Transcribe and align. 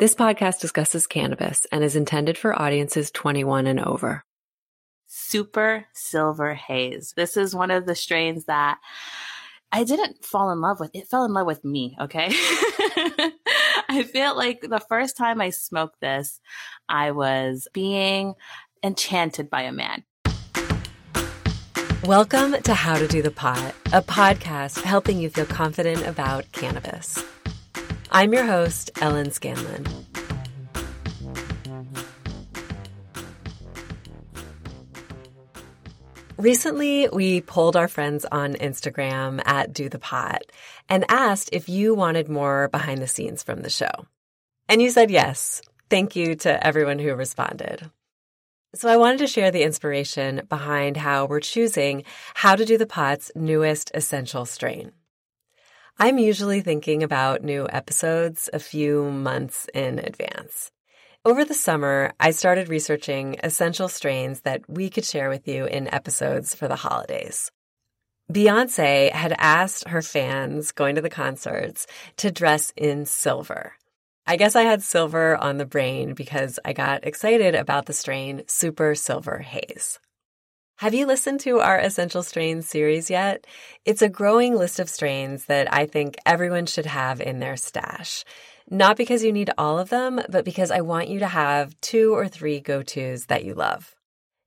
This 0.00 0.14
podcast 0.14 0.60
discusses 0.60 1.06
cannabis 1.06 1.66
and 1.70 1.84
is 1.84 1.94
intended 1.94 2.38
for 2.38 2.58
audiences 2.58 3.10
21 3.10 3.66
and 3.66 3.78
over. 3.78 4.24
Super 5.06 5.84
Silver 5.92 6.54
Haze. 6.54 7.12
This 7.18 7.36
is 7.36 7.54
one 7.54 7.70
of 7.70 7.84
the 7.84 7.94
strains 7.94 8.46
that 8.46 8.78
I 9.70 9.84
didn't 9.84 10.24
fall 10.24 10.52
in 10.52 10.62
love 10.62 10.80
with. 10.80 10.90
It 10.94 11.08
fell 11.08 11.26
in 11.26 11.34
love 11.34 11.46
with 11.46 11.66
me, 11.66 11.98
okay? 12.00 12.28
I 13.90 14.08
feel 14.10 14.34
like 14.34 14.62
the 14.62 14.80
first 14.88 15.18
time 15.18 15.38
I 15.38 15.50
smoked 15.50 16.00
this, 16.00 16.40
I 16.88 17.10
was 17.10 17.68
being 17.74 18.36
enchanted 18.82 19.50
by 19.50 19.64
a 19.64 19.72
man. 19.72 20.04
Welcome 22.04 22.56
to 22.62 22.72
How 22.72 22.96
to 22.96 23.06
Do 23.06 23.20
the 23.20 23.30
Pot, 23.30 23.74
a 23.92 24.00
podcast 24.00 24.80
helping 24.80 25.18
you 25.18 25.28
feel 25.28 25.44
confident 25.44 26.06
about 26.06 26.50
cannabis. 26.52 27.22
I'm 28.12 28.32
your 28.32 28.44
host, 28.44 28.90
Ellen 29.00 29.30
Scanlon. 29.30 29.86
Recently, 36.36 37.08
we 37.12 37.40
polled 37.42 37.76
our 37.76 37.86
friends 37.86 38.24
on 38.24 38.54
Instagram 38.54 39.40
at 39.46 39.72
Do 39.72 39.88
the 39.88 40.00
Pot 40.00 40.42
and 40.88 41.04
asked 41.08 41.50
if 41.52 41.68
you 41.68 41.94
wanted 41.94 42.28
more 42.28 42.68
behind 42.68 43.00
the 43.00 43.06
scenes 43.06 43.44
from 43.44 43.60
the 43.60 43.70
show. 43.70 43.90
And 44.68 44.82
you 44.82 44.90
said 44.90 45.10
yes. 45.10 45.62
Thank 45.88 46.16
you 46.16 46.34
to 46.36 46.66
everyone 46.66 46.98
who 46.98 47.14
responded. 47.14 47.90
So 48.74 48.88
I 48.88 48.96
wanted 48.96 49.18
to 49.18 49.26
share 49.28 49.50
the 49.52 49.62
inspiration 49.62 50.42
behind 50.48 50.96
how 50.96 51.26
we're 51.26 51.40
choosing 51.40 52.04
how 52.34 52.56
to 52.56 52.64
do 52.64 52.76
the 52.76 52.86
pot's 52.86 53.30
newest 53.36 53.92
essential 53.94 54.46
strain. 54.46 54.92
I'm 56.02 56.16
usually 56.16 56.62
thinking 56.62 57.02
about 57.02 57.44
new 57.44 57.68
episodes 57.70 58.48
a 58.54 58.58
few 58.58 59.10
months 59.10 59.66
in 59.74 59.98
advance. 59.98 60.70
Over 61.26 61.44
the 61.44 61.52
summer, 61.52 62.14
I 62.18 62.30
started 62.30 62.70
researching 62.70 63.36
essential 63.42 63.86
strains 63.86 64.40
that 64.40 64.62
we 64.66 64.88
could 64.88 65.04
share 65.04 65.28
with 65.28 65.46
you 65.46 65.66
in 65.66 65.92
episodes 65.92 66.54
for 66.54 66.68
the 66.68 66.76
holidays. 66.76 67.52
Beyonce 68.32 69.12
had 69.12 69.34
asked 69.36 69.88
her 69.88 70.00
fans 70.00 70.72
going 70.72 70.94
to 70.94 71.02
the 71.02 71.10
concerts 71.10 71.86
to 72.16 72.30
dress 72.30 72.72
in 72.78 73.04
silver. 73.04 73.74
I 74.26 74.36
guess 74.36 74.56
I 74.56 74.62
had 74.62 74.82
silver 74.82 75.36
on 75.36 75.58
the 75.58 75.66
brain 75.66 76.14
because 76.14 76.58
I 76.64 76.72
got 76.72 77.04
excited 77.04 77.54
about 77.54 77.84
the 77.84 77.92
strain 77.92 78.44
Super 78.46 78.94
Silver 78.94 79.40
Haze. 79.40 79.98
Have 80.80 80.94
you 80.94 81.04
listened 81.04 81.40
to 81.40 81.60
our 81.60 81.78
Essential 81.78 82.22
Strains 82.22 82.66
series 82.66 83.10
yet? 83.10 83.46
It's 83.84 84.00
a 84.00 84.08
growing 84.08 84.54
list 84.54 84.80
of 84.80 84.88
strains 84.88 85.44
that 85.44 85.70
I 85.70 85.84
think 85.84 86.16
everyone 86.24 86.64
should 86.64 86.86
have 86.86 87.20
in 87.20 87.38
their 87.38 87.58
stash. 87.58 88.24
Not 88.70 88.96
because 88.96 89.22
you 89.22 89.30
need 89.30 89.50
all 89.58 89.78
of 89.78 89.90
them, 89.90 90.22
but 90.30 90.46
because 90.46 90.70
I 90.70 90.80
want 90.80 91.10
you 91.10 91.18
to 91.18 91.26
have 91.26 91.78
two 91.82 92.14
or 92.14 92.28
three 92.28 92.60
go 92.60 92.82
tos 92.82 93.26
that 93.26 93.44
you 93.44 93.52
love. 93.52 93.94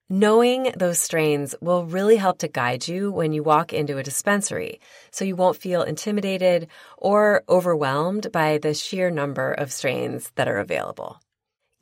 Knowing 0.09 0.73
those 0.75 0.97
strains 0.97 1.53
will 1.61 1.85
really 1.85 2.15
help 2.15 2.39
to 2.39 2.47
guide 2.47 2.87
you 2.87 3.11
when 3.11 3.31
you 3.31 3.43
walk 3.43 3.71
into 3.71 3.99
a 3.99 4.03
dispensary, 4.03 4.81
so 5.11 5.23
you 5.23 5.35
won't 5.35 5.57
feel 5.57 5.83
intimidated 5.83 6.67
or 6.97 7.43
overwhelmed 7.47 8.31
by 8.31 8.57
the 8.57 8.73
sheer 8.73 9.11
number 9.11 9.51
of 9.51 9.71
strains 9.71 10.31
that 10.33 10.47
are 10.47 10.57
available. 10.57 11.19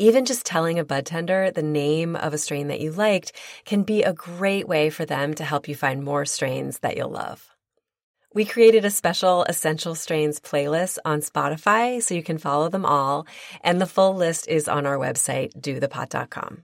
Even 0.01 0.25
just 0.25 0.47
telling 0.47 0.79
a 0.79 0.83
bud 0.83 1.05
tender 1.05 1.51
the 1.51 1.61
name 1.61 2.15
of 2.15 2.33
a 2.33 2.37
strain 2.39 2.69
that 2.69 2.79
you 2.79 2.91
liked 2.91 3.33
can 3.65 3.83
be 3.83 4.01
a 4.01 4.13
great 4.13 4.67
way 4.67 4.89
for 4.89 5.05
them 5.05 5.35
to 5.35 5.43
help 5.43 5.67
you 5.67 5.75
find 5.75 6.03
more 6.03 6.25
strains 6.25 6.79
that 6.79 6.97
you'll 6.97 7.11
love. 7.11 7.51
We 8.33 8.45
created 8.45 8.83
a 8.83 8.89
special 8.89 9.43
Essential 9.43 9.93
Strains 9.93 10.39
playlist 10.39 10.97
on 11.05 11.21
Spotify 11.21 12.01
so 12.01 12.15
you 12.15 12.23
can 12.23 12.39
follow 12.39 12.67
them 12.67 12.83
all, 12.83 13.27
and 13.63 13.79
the 13.79 13.85
full 13.85 14.15
list 14.15 14.47
is 14.47 14.67
on 14.67 14.87
our 14.87 14.97
website, 14.97 15.53
dothepot.com. 15.61 16.63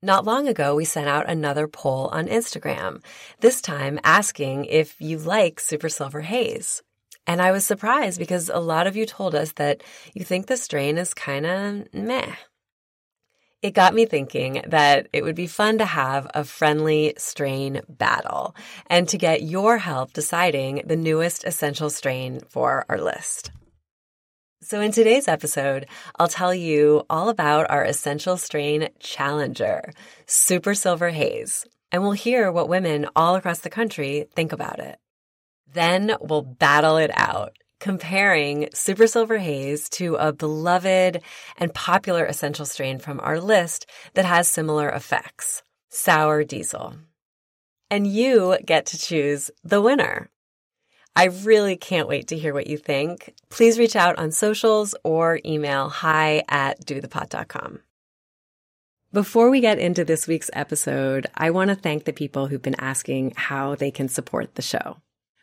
Not 0.00 0.24
long 0.24 0.48
ago, 0.48 0.74
we 0.74 0.86
sent 0.86 1.08
out 1.08 1.28
another 1.28 1.68
poll 1.68 2.08
on 2.12 2.28
Instagram, 2.28 3.02
this 3.40 3.60
time 3.60 4.00
asking 4.04 4.64
if 4.64 4.98
you 5.02 5.18
like 5.18 5.60
Super 5.60 5.90
Silver 5.90 6.22
Haze. 6.22 6.82
And 7.26 7.40
I 7.40 7.52
was 7.52 7.64
surprised 7.64 8.18
because 8.18 8.48
a 8.48 8.58
lot 8.58 8.86
of 8.86 8.96
you 8.96 9.06
told 9.06 9.34
us 9.34 9.52
that 9.52 9.82
you 10.14 10.24
think 10.24 10.46
the 10.46 10.56
strain 10.56 10.98
is 10.98 11.14
kind 11.14 11.46
of 11.46 11.94
meh. 11.94 12.34
It 13.62 13.74
got 13.74 13.94
me 13.94 14.06
thinking 14.06 14.60
that 14.66 15.06
it 15.12 15.22
would 15.22 15.36
be 15.36 15.46
fun 15.46 15.78
to 15.78 15.84
have 15.84 16.28
a 16.34 16.42
friendly 16.42 17.14
strain 17.16 17.80
battle 17.88 18.56
and 18.88 19.08
to 19.08 19.16
get 19.16 19.42
your 19.42 19.78
help 19.78 20.12
deciding 20.12 20.82
the 20.84 20.96
newest 20.96 21.44
essential 21.44 21.88
strain 21.88 22.40
for 22.48 22.84
our 22.88 23.00
list. 23.00 23.52
So, 24.62 24.80
in 24.80 24.90
today's 24.90 25.28
episode, 25.28 25.86
I'll 26.18 26.28
tell 26.28 26.54
you 26.54 27.04
all 27.08 27.28
about 27.28 27.70
our 27.70 27.84
essential 27.84 28.36
strain 28.36 28.88
challenger, 28.98 29.92
Super 30.26 30.74
Silver 30.74 31.10
Haze, 31.10 31.64
and 31.92 32.02
we'll 32.02 32.12
hear 32.12 32.50
what 32.50 32.68
women 32.68 33.08
all 33.14 33.36
across 33.36 33.60
the 33.60 33.70
country 33.70 34.26
think 34.34 34.52
about 34.52 34.80
it. 34.80 34.98
Then 35.72 36.14
we'll 36.20 36.42
battle 36.42 36.98
it 36.98 37.10
out, 37.14 37.56
comparing 37.80 38.68
Super 38.74 39.06
Silver 39.06 39.38
Haze 39.38 39.88
to 39.90 40.16
a 40.16 40.32
beloved 40.32 41.22
and 41.56 41.74
popular 41.74 42.26
essential 42.26 42.66
strain 42.66 42.98
from 42.98 43.20
our 43.20 43.40
list 43.40 43.86
that 44.14 44.24
has 44.26 44.48
similar 44.48 44.90
effects, 44.90 45.62
Sour 45.88 46.44
Diesel. 46.44 46.96
And 47.90 48.06
you 48.06 48.58
get 48.64 48.86
to 48.86 48.98
choose 48.98 49.50
the 49.64 49.80
winner. 49.80 50.30
I 51.14 51.24
really 51.26 51.76
can't 51.76 52.08
wait 52.08 52.28
to 52.28 52.38
hear 52.38 52.54
what 52.54 52.66
you 52.66 52.78
think. 52.78 53.34
Please 53.50 53.78
reach 53.78 53.96
out 53.96 54.18
on 54.18 54.30
socials 54.30 54.94
or 55.04 55.40
email 55.44 55.88
hi 55.90 56.42
at 56.48 56.84
dothepot.com. 56.86 57.80
Before 59.12 59.50
we 59.50 59.60
get 59.60 59.78
into 59.78 60.06
this 60.06 60.26
week's 60.26 60.50
episode, 60.54 61.26
I 61.34 61.50
want 61.50 61.68
to 61.68 61.74
thank 61.74 62.04
the 62.04 62.14
people 62.14 62.46
who've 62.46 62.62
been 62.62 62.80
asking 62.80 63.34
how 63.36 63.74
they 63.74 63.90
can 63.90 64.08
support 64.08 64.54
the 64.54 64.62
show 64.62 64.96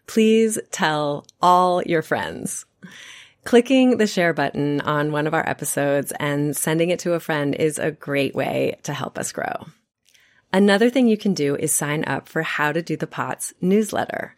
please 0.09 0.57
tell 0.71 1.23
all 1.39 1.83
your 1.83 2.01
friends. 2.01 2.65
Clicking 3.45 3.97
the 3.97 4.07
share 4.07 4.33
button 4.33 4.81
on 4.81 5.11
one 5.11 5.27
of 5.27 5.35
our 5.35 5.47
episodes 5.47 6.11
and 6.19 6.57
sending 6.57 6.89
it 6.89 6.97
to 6.99 7.13
a 7.13 7.19
friend 7.19 7.53
is 7.53 7.77
a 7.77 7.91
great 7.91 8.33
way 8.33 8.75
to 8.81 8.91
help 8.91 9.19
us 9.19 9.31
grow. 9.31 9.67
Another 10.51 10.89
thing 10.89 11.07
you 11.07 11.17
can 11.17 11.35
do 11.35 11.55
is 11.55 11.71
sign 11.71 12.03
up 12.05 12.27
for 12.27 12.41
How 12.41 12.71
to 12.71 12.81
Do 12.81 12.97
the 12.97 13.05
Pots 13.05 13.53
newsletter. 13.61 14.35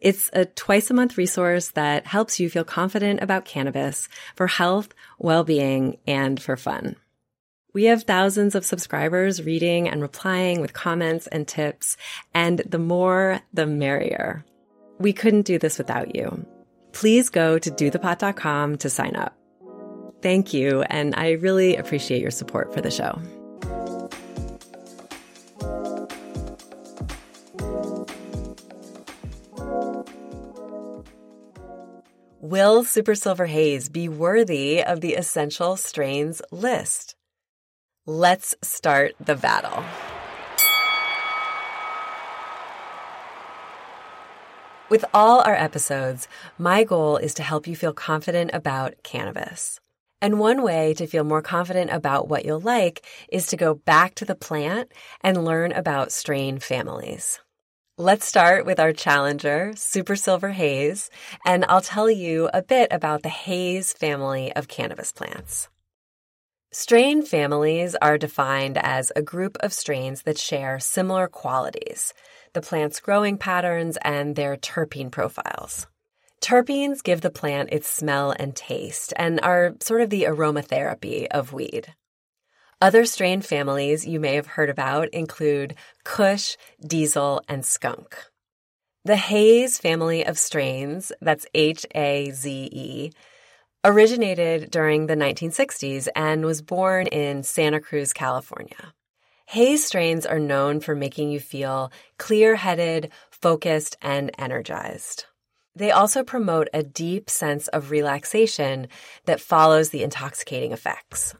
It's 0.00 0.28
a 0.34 0.44
twice 0.44 0.90
a 0.90 0.94
month 0.94 1.16
resource 1.16 1.68
that 1.70 2.06
helps 2.06 2.38
you 2.38 2.50
feel 2.50 2.64
confident 2.64 3.22
about 3.22 3.46
cannabis 3.46 4.10
for 4.34 4.48
health, 4.48 4.90
well-being, 5.18 5.96
and 6.06 6.40
for 6.40 6.58
fun. 6.58 6.96
We 7.72 7.84
have 7.84 8.02
thousands 8.02 8.54
of 8.54 8.66
subscribers 8.66 9.42
reading 9.42 9.88
and 9.88 10.02
replying 10.02 10.60
with 10.60 10.74
comments 10.74 11.26
and 11.26 11.48
tips, 11.48 11.96
and 12.34 12.58
the 12.58 12.78
more, 12.78 13.40
the 13.54 13.66
merrier. 13.66 14.44
We 14.98 15.12
couldn't 15.12 15.42
do 15.42 15.58
this 15.58 15.78
without 15.78 16.14
you. 16.14 16.46
Please 16.92 17.28
go 17.28 17.58
to 17.58 17.70
dothepot.com 17.70 18.78
to 18.78 18.90
sign 18.90 19.16
up. 19.16 19.36
Thank 20.22 20.54
you, 20.54 20.82
and 20.82 21.14
I 21.14 21.32
really 21.32 21.76
appreciate 21.76 22.22
your 22.22 22.30
support 22.30 22.72
for 22.72 22.80
the 22.80 22.90
show. 22.90 23.20
Will 32.40 32.84
Super 32.84 33.14
Silver 33.14 33.46
Haze 33.46 33.88
be 33.88 34.08
worthy 34.08 34.82
of 34.82 35.00
the 35.00 35.14
essential 35.14 35.76
strains 35.76 36.40
list? 36.50 37.16
Let's 38.06 38.54
start 38.62 39.14
the 39.18 39.34
battle. 39.34 39.82
With 44.88 45.04
all 45.12 45.40
our 45.40 45.56
episodes, 45.56 46.28
my 46.58 46.84
goal 46.84 47.16
is 47.16 47.34
to 47.34 47.42
help 47.42 47.66
you 47.66 47.74
feel 47.74 47.92
confident 47.92 48.52
about 48.54 48.94
cannabis. 49.02 49.80
And 50.22 50.38
one 50.38 50.62
way 50.62 50.94
to 50.94 51.08
feel 51.08 51.24
more 51.24 51.42
confident 51.42 51.90
about 51.90 52.28
what 52.28 52.44
you'll 52.44 52.60
like 52.60 53.04
is 53.28 53.48
to 53.48 53.56
go 53.56 53.74
back 53.74 54.14
to 54.14 54.24
the 54.24 54.36
plant 54.36 54.92
and 55.22 55.44
learn 55.44 55.72
about 55.72 56.12
strain 56.12 56.60
families. 56.60 57.40
Let's 57.98 58.26
start 58.26 58.64
with 58.64 58.78
our 58.78 58.92
challenger, 58.92 59.72
Super 59.74 60.14
Silver 60.14 60.50
Haze, 60.50 61.10
and 61.44 61.64
I'll 61.68 61.80
tell 61.80 62.08
you 62.08 62.48
a 62.54 62.62
bit 62.62 62.92
about 62.92 63.24
the 63.24 63.28
Haze 63.28 63.92
family 63.92 64.54
of 64.54 64.68
cannabis 64.68 65.10
plants. 65.10 65.68
Strain 66.72 67.22
families 67.22 67.96
are 68.02 68.18
defined 68.18 68.76
as 68.76 69.10
a 69.16 69.22
group 69.22 69.56
of 69.60 69.72
strains 69.72 70.22
that 70.22 70.36
share 70.36 70.78
similar 70.78 71.26
qualities, 71.26 72.12
the 72.56 72.62
plant's 72.62 73.00
growing 73.00 73.36
patterns, 73.36 73.98
and 74.00 74.34
their 74.34 74.56
terpene 74.56 75.12
profiles. 75.12 75.86
Terpenes 76.40 77.02
give 77.02 77.20
the 77.20 77.28
plant 77.30 77.68
its 77.70 77.86
smell 77.86 78.30
and 78.30 78.56
taste 78.56 79.12
and 79.16 79.38
are 79.42 79.74
sort 79.80 80.00
of 80.00 80.08
the 80.08 80.22
aromatherapy 80.22 81.26
of 81.30 81.52
weed. 81.52 81.94
Other 82.80 83.04
strain 83.04 83.42
families 83.42 84.06
you 84.06 84.18
may 84.18 84.36
have 84.36 84.46
heard 84.46 84.70
about 84.70 85.10
include 85.10 85.74
Kush, 86.02 86.56
Diesel, 86.80 87.42
and 87.46 87.62
Skunk. 87.62 88.16
The 89.04 89.16
Haze 89.16 89.78
family 89.78 90.24
of 90.24 90.38
strains, 90.38 91.12
that's 91.20 91.44
H 91.52 91.84
A 91.94 92.30
Z 92.30 92.70
E, 92.72 93.12
originated 93.84 94.70
during 94.70 95.08
the 95.08 95.14
1960s 95.14 96.08
and 96.16 96.46
was 96.46 96.62
born 96.62 97.06
in 97.08 97.42
Santa 97.42 97.80
Cruz, 97.80 98.14
California. 98.14 98.94
Haze 99.48 99.84
strains 99.84 100.26
are 100.26 100.40
known 100.40 100.80
for 100.80 100.96
making 100.96 101.30
you 101.30 101.38
feel 101.38 101.92
clear 102.18 102.56
headed, 102.56 103.12
focused, 103.30 103.96
and 104.02 104.32
energized. 104.36 105.26
They 105.76 105.92
also 105.92 106.24
promote 106.24 106.68
a 106.74 106.82
deep 106.82 107.30
sense 107.30 107.68
of 107.68 107.92
relaxation 107.92 108.88
that 109.26 109.40
follows 109.40 109.90
the 109.90 110.02
intoxicating 110.02 110.72
effects. 110.72 111.34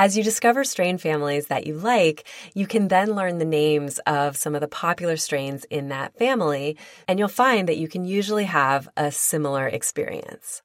As 0.00 0.16
you 0.16 0.24
discover 0.24 0.64
strain 0.64 0.98
families 0.98 1.46
that 1.46 1.66
you 1.66 1.74
like, 1.74 2.24
you 2.54 2.66
can 2.66 2.88
then 2.88 3.14
learn 3.14 3.38
the 3.38 3.44
names 3.44 4.00
of 4.00 4.36
some 4.36 4.56
of 4.56 4.60
the 4.60 4.68
popular 4.68 5.16
strains 5.16 5.64
in 5.64 5.88
that 5.88 6.16
family, 6.18 6.76
and 7.06 7.20
you'll 7.20 7.28
find 7.28 7.68
that 7.68 7.78
you 7.78 7.88
can 7.88 8.04
usually 8.04 8.44
have 8.44 8.88
a 8.96 9.12
similar 9.12 9.68
experience. 9.68 10.62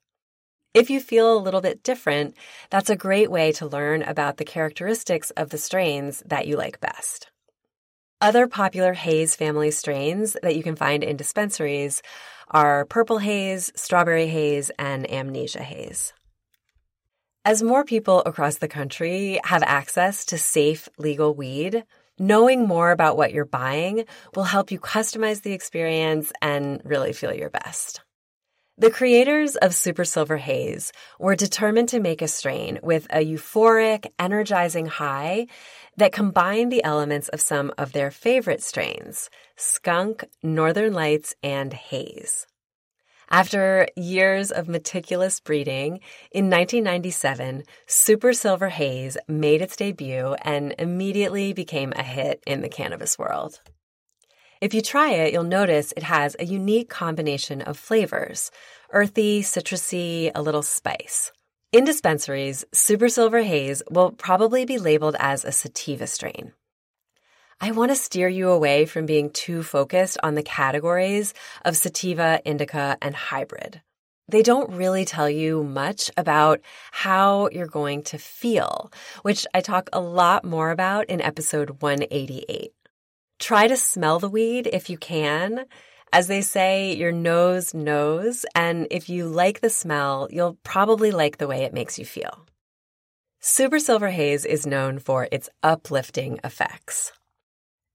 If 0.74 0.90
you 0.90 1.00
feel 1.00 1.32
a 1.32 1.38
little 1.38 1.62
bit 1.62 1.84
different, 1.84 2.36
that's 2.72 2.90
a 2.90 2.96
great 2.96 3.30
way 3.30 3.52
to 3.54 3.68
learn 3.68 4.02
about 4.02 4.38
the 4.38 4.46
characteristics 4.46 5.30
of 5.32 5.52
the 5.52 5.60
strains 5.60 6.24
that 6.26 6.48
you 6.48 6.58
like 6.58 6.80
best. 6.80 7.30
Other 8.20 8.48
popular 8.48 8.94
haze 8.94 9.36
family 9.36 9.70
strains 9.70 10.36
that 10.42 10.56
you 10.56 10.64
can 10.64 10.76
find 10.76 11.04
in 11.04 11.16
dispensaries 11.16 12.02
are 12.50 12.86
purple 12.86 13.20
haze, 13.20 13.72
strawberry 13.76 14.26
haze, 14.26 14.72
and 14.80 15.10
amnesia 15.12 15.62
haze. 15.62 16.12
As 17.46 17.62
more 17.62 17.84
people 17.84 18.24
across 18.26 18.58
the 18.58 18.68
country 18.68 19.40
have 19.44 19.62
access 19.62 20.26
to 20.26 20.40
safe, 20.40 20.90
legal 20.98 21.36
weed, 21.36 21.84
knowing 22.18 22.66
more 22.68 22.90
about 22.90 23.16
what 23.16 23.32
you're 23.32 23.46
buying 23.46 24.06
will 24.34 24.46
help 24.46 24.72
you 24.72 24.80
customize 24.80 25.44
the 25.44 25.54
experience 25.54 26.32
and 26.42 26.82
really 26.84 27.14
feel 27.14 27.34
your 27.34 27.52
best. 27.52 28.02
The 28.76 28.90
creators 28.90 29.56
of 29.56 29.76
Super 29.76 30.04
Silver 30.04 30.38
Haze 30.38 30.92
were 31.20 31.36
determined 31.36 31.90
to 31.90 32.00
make 32.00 32.24
a 32.24 32.28
strain 32.28 32.80
with 32.82 33.06
a 33.12 33.24
euphoric, 33.24 34.08
energizing 34.18 34.88
high 34.88 35.46
that 35.98 36.12
combined 36.12 36.72
the 36.72 36.84
elements 36.84 37.30
of 37.30 37.40
some 37.40 37.72
of 37.78 37.92
their 37.92 38.10
favorite 38.10 38.64
strains 38.64 39.30
skunk, 39.56 40.26
northern 40.42 40.92
lights, 40.92 41.36
and 41.44 41.72
haze. 41.72 42.48
After 43.30 43.88
years 43.96 44.52
of 44.52 44.68
meticulous 44.68 45.40
breeding, 45.40 46.00
in 46.32 46.50
1997, 46.50 47.66
Super 47.86 48.34
Silver 48.34 48.70
Haze 48.70 49.18
made 49.28 49.62
its 49.62 49.76
debut 49.76 50.36
and 50.42 50.74
immediately 50.80 51.54
became 51.54 51.94
a 51.96 52.02
hit 52.02 52.42
in 52.48 52.62
the 52.62 52.70
cannabis 52.70 53.20
world. 53.20 53.62
If 54.64 54.74
you 54.74 54.82
try 54.82 55.12
it, 55.12 55.34
you'll 55.34 55.44
notice 55.44 55.92
it 55.92 56.04
has 56.04 56.38
a 56.40 56.46
unique 56.46 56.88
combination 56.88 57.62
of 57.64 57.78
flavors 57.78 58.50
earthy, 58.92 59.42
citrusy, 59.42 60.32
a 60.34 60.42
little 60.42 60.64
spice. 60.64 61.34
In 61.74 61.84
dispensaries, 61.84 62.64
Super 62.72 63.10
Silver 63.10 63.42
Haze 63.42 63.84
will 63.92 64.12
probably 64.12 64.64
be 64.64 64.78
labeled 64.78 65.18
as 65.20 65.44
a 65.44 65.52
sativa 65.52 66.08
strain. 66.08 66.54
I 67.60 67.72
want 67.72 67.92
to 67.92 67.96
steer 67.96 68.30
you 68.30 68.52
away 68.52 68.86
from 68.86 69.06
being 69.06 69.32
too 69.32 69.64
focused 69.64 70.18
on 70.24 70.36
the 70.36 70.44
categories 70.44 71.34
of 71.66 71.76
sativa, 71.76 72.40
indica, 72.46 72.98
and 73.02 73.14
hybrid. 73.14 73.82
They 74.30 74.44
don't 74.44 74.72
really 74.72 75.04
tell 75.04 75.30
you 75.30 75.66
much 75.66 76.10
about 76.16 76.62
how 76.94 77.50
you're 77.52 77.68
going 77.68 78.04
to 78.04 78.18
feel, 78.18 78.94
which 79.24 79.46
I 79.54 79.60
talk 79.60 79.90
a 79.92 80.00
lot 80.00 80.46
more 80.46 80.72
about 80.72 81.10
in 81.10 81.20
episode 81.20 81.82
188. 81.82 82.72
Try 83.44 83.68
to 83.68 83.76
smell 83.76 84.20
the 84.20 84.30
weed 84.30 84.70
if 84.72 84.90
you 84.90 84.98
can. 84.98 85.66
As 86.14 86.28
they 86.28 86.40
say, 86.40 86.94
your 86.94 87.12
nose 87.12 87.74
knows, 87.74 88.46
and 88.56 88.88
if 88.90 89.10
you 89.10 89.28
like 89.28 89.60
the 89.60 89.70
smell, 89.70 90.30
you'll 90.32 90.58
probably 90.64 91.12
like 91.12 91.40
the 91.40 91.48
way 91.48 91.64
it 91.64 91.74
makes 91.74 92.00
you 92.00 92.06
feel. 92.06 92.46
Super 93.42 93.80
Silver 93.80 94.12
Haze 94.12 94.46
is 94.46 94.66
known 94.66 94.98
for 94.98 95.28
its 95.30 95.50
uplifting 95.62 96.40
effects. 96.46 97.12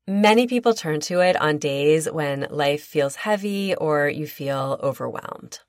Many 0.06 0.46
people 0.46 0.74
turn 0.74 1.00
to 1.08 1.20
it 1.20 1.40
on 1.40 1.56
days 1.56 2.10
when 2.10 2.46
life 2.50 2.82
feels 2.82 3.16
heavy 3.16 3.74
or 3.74 4.06
you 4.06 4.26
feel 4.26 4.78
overwhelmed. 4.82 5.60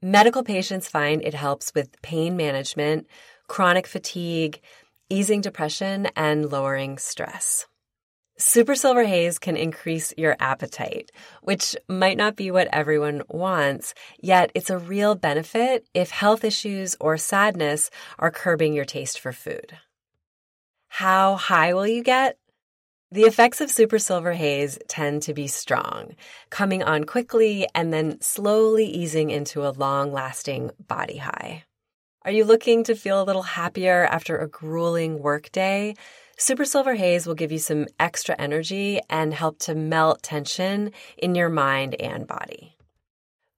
Medical 0.00 0.44
patients 0.44 0.86
find 0.86 1.20
it 1.22 1.34
helps 1.34 1.74
with 1.74 2.00
pain 2.02 2.36
management, 2.36 3.08
chronic 3.48 3.88
fatigue, 3.88 4.60
easing 5.10 5.40
depression, 5.40 6.06
and 6.14 6.52
lowering 6.52 6.98
stress. 6.98 7.66
Super 8.36 8.74
Silver 8.74 9.04
Haze 9.04 9.38
can 9.38 9.56
increase 9.56 10.12
your 10.16 10.36
appetite, 10.40 11.12
which 11.42 11.76
might 11.88 12.16
not 12.16 12.34
be 12.34 12.50
what 12.50 12.68
everyone 12.72 13.22
wants, 13.28 13.94
yet 14.20 14.50
it's 14.54 14.70
a 14.70 14.78
real 14.78 15.14
benefit 15.14 15.86
if 15.94 16.10
health 16.10 16.42
issues 16.42 16.96
or 16.98 17.16
sadness 17.16 17.90
are 18.18 18.32
curbing 18.32 18.72
your 18.72 18.84
taste 18.84 19.20
for 19.20 19.32
food. 19.32 19.78
How 20.88 21.36
high 21.36 21.74
will 21.74 21.86
you 21.86 22.02
get? 22.02 22.36
The 23.12 23.22
effects 23.22 23.60
of 23.60 23.70
super 23.70 24.00
silver 24.00 24.32
haze 24.32 24.80
tend 24.88 25.22
to 25.22 25.34
be 25.34 25.46
strong, 25.46 26.16
coming 26.50 26.82
on 26.82 27.04
quickly 27.04 27.68
and 27.72 27.92
then 27.92 28.20
slowly 28.20 28.86
easing 28.86 29.30
into 29.30 29.64
a 29.64 29.70
long 29.70 30.12
lasting 30.12 30.72
body 30.88 31.18
high. 31.18 31.62
Are 32.24 32.32
you 32.32 32.44
looking 32.44 32.82
to 32.84 32.96
feel 32.96 33.22
a 33.22 33.24
little 33.24 33.42
happier 33.42 34.04
after 34.04 34.38
a 34.38 34.48
grueling 34.48 35.20
workday? 35.20 35.94
Super 36.36 36.64
Silver 36.64 36.94
Haze 36.94 37.26
will 37.26 37.34
give 37.34 37.52
you 37.52 37.58
some 37.58 37.86
extra 38.00 38.34
energy 38.38 39.00
and 39.08 39.32
help 39.32 39.58
to 39.60 39.74
melt 39.74 40.22
tension 40.22 40.90
in 41.16 41.34
your 41.34 41.48
mind 41.48 41.94
and 42.00 42.26
body. 42.26 42.76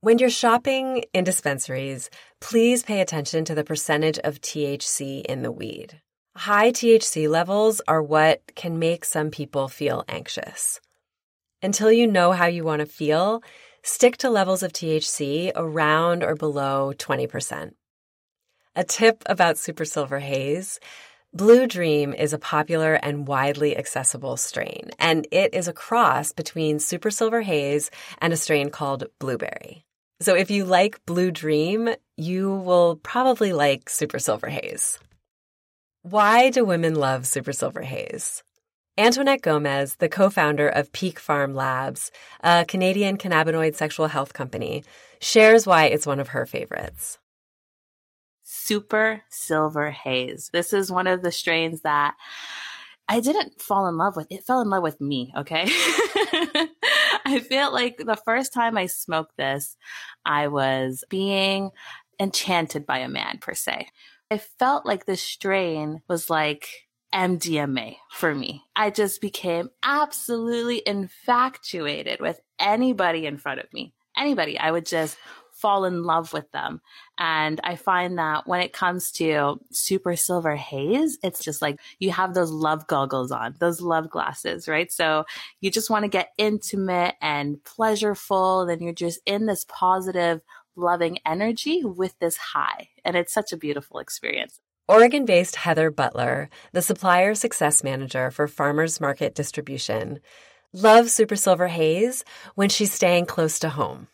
When 0.03 0.19
you're 0.19 0.31
shopping 0.31 1.05
in 1.15 1.25
dispensaries, 1.25 2.11
please 2.41 2.83
pay 2.83 3.01
attention 3.01 3.47
to 3.47 3.55
the 3.55 3.65
percentage 3.65 4.19
of 4.19 4.41
THC 4.41 5.25
in 5.25 5.43
the 5.43 5.51
weed. 5.51 6.01
High 6.37 6.71
THC 6.71 7.31
levels 7.31 7.81
are 7.89 8.03
what 8.03 8.43
can 8.55 8.79
make 8.79 9.07
some 9.07 9.31
people 9.31 9.69
feel 9.69 10.05
anxious. 10.07 10.81
Until 11.63 11.91
you 11.91 12.07
know 12.07 12.33
how 12.33 12.47
you 12.47 12.63
want 12.63 12.81
to 12.81 12.87
feel, 12.87 13.43
stick 13.83 14.19
to 14.19 14.29
levels 14.29 14.63
of 14.63 14.75
THC 14.75 15.51
around 15.57 16.23
or 16.23 16.35
below 16.35 16.93
20%. 16.97 17.73
A 18.77 18.85
tip 18.85 19.23
about 19.25 19.57
Super 19.57 19.87
Silver 19.87 20.19
Haze 20.19 20.79
Blue 21.37 21.67
Dream 21.67 22.15
is 22.15 22.33
a 22.33 22.39
popular 22.39 22.95
and 22.95 23.29
widely 23.29 23.77
accessible 23.77 24.39
strain, 24.39 24.91
and 24.99 25.29
it 25.31 25.53
is 25.53 25.69
a 25.69 25.75
cross 25.75 26.33
between 26.33 26.79
Super 26.79 27.11
Silver 27.11 27.43
Haze 27.43 27.91
and 28.23 28.33
a 28.33 28.39
strain 28.39 28.71
called 28.71 29.05
Blueberry. 29.19 29.85
So 30.23 30.35
if 30.35 30.51
you 30.51 30.65
like 30.65 31.05
Blue 31.05 31.31
Dream, 31.31 31.91
you 32.17 32.55
will 32.55 32.97
probably 32.97 33.53
like 33.53 33.91
Super 33.91 34.19
Silver 34.19 34.49
Haze. 34.49 34.99
Why 36.01 36.49
do 36.49 36.65
women 36.65 36.95
love 36.95 37.27
Super 37.27 37.53
Silver 37.53 37.83
Haze? 37.83 38.43
Antuanette 38.99 39.43
Gomez, 39.43 39.97
the 39.97 40.09
co 40.09 40.31
founder 40.31 40.71
of 40.71 40.91
Peak 40.93 41.19
Farm 41.19 41.55
Labs, 41.55 42.11
a 42.41 42.65
Canadian 42.67 43.19
cannabinoid 43.19 43.75
sexual 43.75 44.07
health 44.07 44.33
company, 44.33 44.85
shares 45.21 45.67
why 45.67 45.85
it's 45.85 46.07
one 46.07 46.19
of 46.19 46.29
her 46.29 46.47
favorites. 46.47 47.19
Super 48.49 49.23
Silver 49.29 49.91
Haze. 49.91 50.51
This 50.53 50.73
is 50.73 50.91
one 50.91 51.09
of 51.09 51.23
the 51.23 51.33
strains 51.33 51.83
that 51.83 52.15
I 53.09 53.21
didn't 53.21 53.61
fall 53.61 53.89
in 53.89 53.97
love 53.97 54.17
with. 54.17 54.29
It 54.31 54.45
fell 54.45 54.61
in 54.61 54.71
love 54.71 54.85
with 54.85 55.01
me, 55.01 55.33
okay? 55.37 55.65
I 57.27 57.45
feel 57.49 57.73
like 57.73 57.99
the 57.99 58.17
first 58.25 58.55
time 58.55 58.79
I 58.79 58.87
smoked 58.87 59.37
this, 59.37 59.77
I 60.25 60.47
was 60.47 61.05
being 61.11 61.71
enchanted 62.21 62.87
by 62.87 62.99
a 62.99 63.09
man, 63.09 63.39
per 63.41 63.55
se. 63.55 63.89
I 64.31 64.39
felt 64.39 64.87
like 64.87 65.07
the 65.07 65.17
strain 65.17 66.03
was 66.09 66.31
like 66.31 66.69
MDMA 67.13 67.97
for 68.13 68.33
me. 68.33 68.63
I 68.77 68.91
just 68.91 69.21
became 69.21 69.71
absolutely 69.83 70.83
infatuated 70.87 72.21
with 72.21 72.41
anybody 72.61 73.27
in 73.27 73.39
front 73.39 73.61
of 73.61 73.73
me. 73.73 73.93
Anybody. 74.17 74.59
I 74.59 74.71
would 74.71 74.87
just 74.87 75.17
fall 75.57 75.85
in 75.85 76.05
love 76.05 76.33
with 76.33 76.51
them. 76.53 76.81
And 77.19 77.61
I 77.65 77.77
find 77.77 78.19
that 78.19 78.47
when 78.47 78.61
it 78.61 78.73
comes 78.73 79.11
to 79.13 79.59
super 79.73 80.15
silver 80.15 80.55
haze, 80.55 81.19
it's 81.23 81.43
just 81.43 81.63
like 81.63 81.81
you 81.99 82.11
have 82.11 82.35
those 82.35 82.51
love 82.51 82.87
goggles 82.87 83.33
on, 83.33 83.57
those 83.59 83.81
love 83.81 84.11
glasses, 84.11 84.69
right? 84.69 84.93
So 84.93 85.25
you 85.61 85.71
just 85.71 85.91
want 85.91 86.05
to 86.05 86.09
get 86.09 86.33
intimate 86.37 87.15
and 87.23 87.57
pleasureful. 87.65 88.67
Then 88.67 88.83
you're 88.83 88.93
just 88.93 89.21
in 89.25 89.47
this 89.47 89.65
positive 89.69 90.43
loving 90.77 91.19
energy 91.25 91.83
with 91.85 92.19
this 92.19 92.37
high. 92.37 92.89
And 93.05 93.17
it's 93.17 93.33
such 93.33 93.53
a 93.53 93.57
beautiful 93.57 93.99
experience. 93.99 94.61
Oregon 94.89 95.25
based 95.25 95.57
Heather 95.57 95.91
Butler, 95.91 96.49
the 96.73 96.83
supplier 96.83 97.35
success 97.35 97.83
manager 97.83 98.31
for 98.31 98.47
Farmers 98.47 99.01
Market 99.01 99.35
Distribution, 99.35 100.21
loves 100.73 101.13
Super 101.13 101.35
Silver 101.35 101.67
Haze 101.67 102.25
when 102.55 102.69
she's 102.69 102.93
staying 102.93 103.27
close 103.27 103.59
to 103.61 103.71
home. 103.71 104.09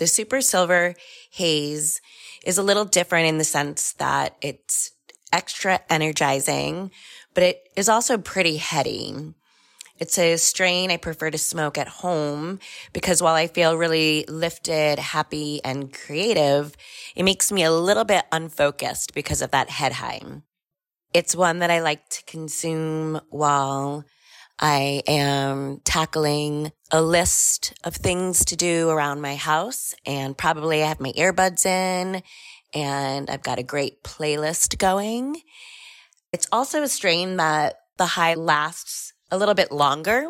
The 0.00 0.06
Super 0.06 0.40
Silver 0.40 0.94
Haze 1.30 2.00
is 2.42 2.56
a 2.56 2.62
little 2.62 2.86
different 2.86 3.28
in 3.28 3.36
the 3.36 3.44
sense 3.44 3.92
that 3.98 4.34
it's 4.40 4.92
extra 5.30 5.78
energizing, 5.90 6.90
but 7.34 7.42
it 7.42 7.68
is 7.76 7.90
also 7.90 8.16
pretty 8.16 8.56
heady. 8.56 9.34
It's 9.98 10.18
a 10.18 10.38
strain 10.38 10.90
I 10.90 10.96
prefer 10.96 11.30
to 11.30 11.36
smoke 11.36 11.76
at 11.76 11.86
home 11.86 12.60
because 12.94 13.20
while 13.20 13.34
I 13.34 13.46
feel 13.46 13.76
really 13.76 14.24
lifted, 14.26 14.98
happy, 14.98 15.60
and 15.62 15.92
creative, 15.92 16.74
it 17.14 17.24
makes 17.24 17.52
me 17.52 17.62
a 17.62 17.70
little 17.70 18.04
bit 18.04 18.24
unfocused 18.32 19.12
because 19.12 19.42
of 19.42 19.50
that 19.50 19.68
head 19.68 19.92
high. 19.92 20.22
It's 21.12 21.36
one 21.36 21.58
that 21.58 21.70
I 21.70 21.82
like 21.82 22.08
to 22.08 22.24
consume 22.24 23.20
while 23.28 24.06
I 24.60 25.02
am 25.06 25.80
tackling 25.84 26.70
a 26.90 27.00
list 27.00 27.72
of 27.82 27.96
things 27.96 28.44
to 28.46 28.56
do 28.56 28.90
around 28.90 29.22
my 29.22 29.36
house 29.36 29.94
and 30.04 30.36
probably 30.36 30.82
I 30.82 30.88
have 30.88 31.00
my 31.00 31.12
earbuds 31.12 31.64
in 31.64 32.22
and 32.74 33.30
I've 33.30 33.42
got 33.42 33.58
a 33.58 33.64
great 33.64 34.02
playlist 34.02 34.78
going. 34.78 35.40
It's 36.32 36.46
also 36.52 36.82
a 36.82 36.88
strain 36.88 37.36
that 37.38 37.80
the 37.96 38.06
high 38.06 38.34
lasts 38.34 39.14
a 39.30 39.38
little 39.38 39.54
bit 39.54 39.72
longer. 39.72 40.28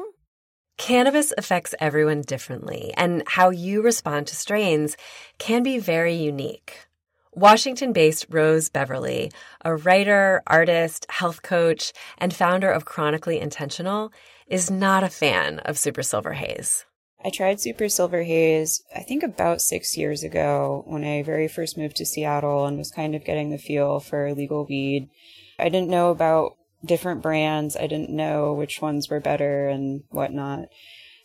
Cannabis 0.78 1.32
affects 1.36 1.74
everyone 1.78 2.22
differently, 2.22 2.94
and 2.96 3.22
how 3.26 3.50
you 3.50 3.82
respond 3.82 4.26
to 4.28 4.34
strains 4.34 4.96
can 5.38 5.62
be 5.62 5.78
very 5.78 6.14
unique. 6.14 6.86
Washington 7.32 7.92
based 7.92 8.26
Rose 8.28 8.68
Beverly, 8.68 9.30
a 9.64 9.76
writer, 9.76 10.42
artist, 10.46 11.06
health 11.10 11.42
coach, 11.42 11.92
and 12.18 12.34
founder 12.34 12.70
of 12.70 12.84
Chronically 12.84 13.40
Intentional, 13.40 14.12
is 14.46 14.70
not 14.70 15.04
a 15.04 15.08
fan 15.08 15.60
of 15.60 15.78
Super 15.78 16.02
Silver 16.02 16.32
Haze. 16.32 16.84
I 17.24 17.30
tried 17.30 17.60
Super 17.60 17.88
Silver 17.88 18.22
Haze, 18.22 18.82
I 18.96 19.02
think 19.02 19.22
about 19.22 19.60
six 19.60 19.96
years 19.96 20.22
ago 20.22 20.84
when 20.86 21.04
I 21.04 21.22
very 21.22 21.48
first 21.48 21.76
moved 21.76 21.96
to 21.96 22.06
Seattle 22.06 22.64
and 22.64 22.78
was 22.78 22.90
kind 22.90 23.14
of 23.14 23.24
getting 23.24 23.50
the 23.50 23.58
feel 23.58 24.00
for 24.00 24.34
legal 24.34 24.64
weed. 24.64 25.10
I 25.58 25.68
didn't 25.68 25.90
know 25.90 26.10
about 26.10 26.56
different 26.84 27.22
brands. 27.22 27.76
I 27.76 27.86
didn't 27.86 28.10
know 28.10 28.54
which 28.54 28.80
ones 28.80 29.08
were 29.08 29.20
better 29.20 29.68
and 29.68 30.02
whatnot. 30.10 30.68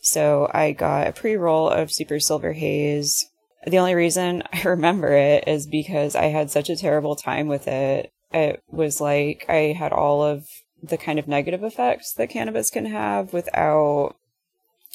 So 0.02 0.50
I 0.54 0.74
got 0.74 1.08
a 1.08 1.14
pre 1.14 1.36
roll 1.36 1.70
of 1.70 1.92
Super 1.92 2.20
Silver 2.20 2.54
Haze. 2.54 3.26
The 3.66 3.80
only 3.80 3.96
reason 3.96 4.44
I 4.54 4.62
remember 4.66 5.14
it 5.14 5.48
is 5.48 5.68
because 5.68 6.16
I 6.16 6.26
had 6.26 6.52
such 6.52 6.70
a 6.70 6.76
terrible 6.76 7.16
time 7.16 7.48
with 7.48 7.68
it. 7.68 8.12
It 8.32 8.64
was 8.68 9.02
like 9.02 9.46
I 9.48 9.74
had 9.78 9.92
all 9.92 10.24
of 10.24 10.48
the 10.84 10.98
kind 10.98 11.18
of 11.20 11.28
negative 11.28 11.64
effects 11.64 12.14
that 12.14 12.30
cannabis 12.30 12.70
can 12.70 12.86
have 12.86 13.34
without 13.34 14.16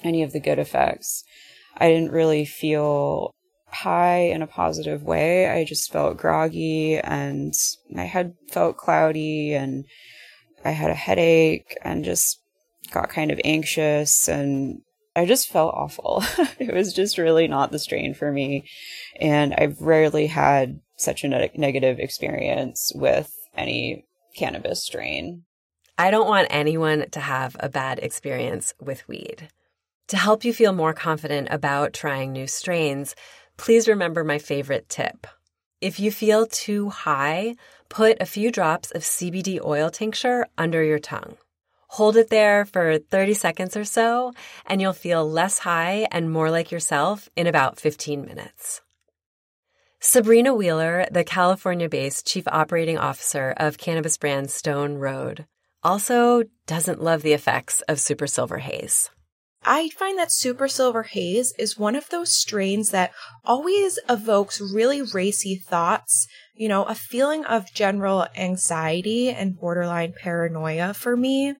any 0.04 0.22
of 0.22 0.32
the 0.32 0.40
good 0.40 0.58
effects. 0.58 1.24
I 1.76 1.88
didn't 1.88 2.12
really 2.12 2.44
feel 2.44 3.34
high 3.66 4.18
in 4.18 4.42
a 4.42 4.46
positive 4.46 5.02
way. 5.02 5.48
I 5.48 5.64
just 5.64 5.92
felt 5.92 6.16
groggy 6.16 6.98
and 6.98 7.54
my 7.90 8.04
head 8.04 8.34
felt 8.48 8.76
cloudy 8.76 9.54
and 9.54 9.84
I 10.64 10.72
had 10.72 10.90
a 10.90 10.94
headache 10.94 11.76
and 11.82 12.04
just 12.04 12.40
got 12.92 13.08
kind 13.08 13.30
of 13.30 13.40
anxious 13.44 14.28
and 14.28 14.82
I 15.16 15.26
just 15.26 15.48
felt 15.48 15.74
awful. 15.74 16.22
it 16.58 16.72
was 16.72 16.92
just 16.92 17.18
really 17.18 17.48
not 17.48 17.72
the 17.72 17.78
strain 17.78 18.14
for 18.14 18.30
me. 18.30 18.64
And 19.20 19.54
I've 19.54 19.80
rarely 19.80 20.26
had 20.28 20.80
such 20.96 21.24
a 21.24 21.28
ne- 21.28 21.50
negative 21.56 21.98
experience 21.98 22.92
with 22.94 23.32
any 23.56 24.04
cannabis 24.36 24.84
strain. 24.84 25.44
I 25.98 26.10
don't 26.10 26.28
want 26.28 26.48
anyone 26.50 27.10
to 27.10 27.20
have 27.20 27.56
a 27.60 27.68
bad 27.68 27.98
experience 27.98 28.72
with 28.80 29.06
weed. 29.08 29.48
To 30.08 30.16
help 30.16 30.44
you 30.44 30.52
feel 30.52 30.72
more 30.72 30.94
confident 30.94 31.48
about 31.50 31.92
trying 31.92 32.32
new 32.32 32.46
strains, 32.46 33.14
please 33.56 33.86
remember 33.86 34.24
my 34.24 34.38
favorite 34.38 34.88
tip. 34.88 35.26
If 35.80 36.00
you 36.00 36.10
feel 36.10 36.46
too 36.46 36.90
high, 36.90 37.56
put 37.88 38.20
a 38.20 38.26
few 38.26 38.50
drops 38.50 38.90
of 38.90 39.02
CBD 39.02 39.60
oil 39.64 39.90
tincture 39.90 40.46
under 40.56 40.82
your 40.82 40.98
tongue. 40.98 41.36
Hold 41.94 42.16
it 42.16 42.30
there 42.30 42.64
for 42.66 42.98
30 42.98 43.34
seconds 43.34 43.76
or 43.76 43.84
so, 43.84 44.32
and 44.64 44.80
you'll 44.80 44.92
feel 44.92 45.28
less 45.28 45.58
high 45.58 46.06
and 46.12 46.30
more 46.30 46.48
like 46.48 46.70
yourself 46.70 47.28
in 47.34 47.48
about 47.48 47.80
15 47.80 48.24
minutes. 48.24 48.80
Sabrina 49.98 50.54
Wheeler, 50.54 51.06
the 51.10 51.24
California 51.24 51.88
based 51.88 52.28
chief 52.28 52.46
operating 52.46 52.96
officer 52.96 53.54
of 53.56 53.76
cannabis 53.76 54.16
brand 54.16 54.52
Stone 54.52 54.98
Road, 54.98 55.46
also 55.82 56.44
doesn't 56.68 57.02
love 57.02 57.22
the 57.22 57.32
effects 57.32 57.80
of 57.88 57.98
Super 57.98 58.28
Silver 58.28 58.58
Haze. 58.58 59.10
I 59.62 59.90
find 59.90 60.18
that 60.18 60.32
Super 60.32 60.68
Silver 60.68 61.02
Haze 61.02 61.52
is 61.58 61.78
one 61.78 61.94
of 61.94 62.08
those 62.08 62.32
strains 62.32 62.90
that 62.90 63.12
always 63.44 63.98
evokes 64.08 64.60
really 64.60 65.02
racy 65.02 65.56
thoughts, 65.56 66.26
you 66.54 66.66
know, 66.68 66.84
a 66.84 66.94
feeling 66.94 67.44
of 67.44 67.72
general 67.74 68.26
anxiety 68.36 69.28
and 69.28 69.58
borderline 69.58 70.14
paranoia 70.16 70.94
for 70.94 71.16
me. 71.16 71.56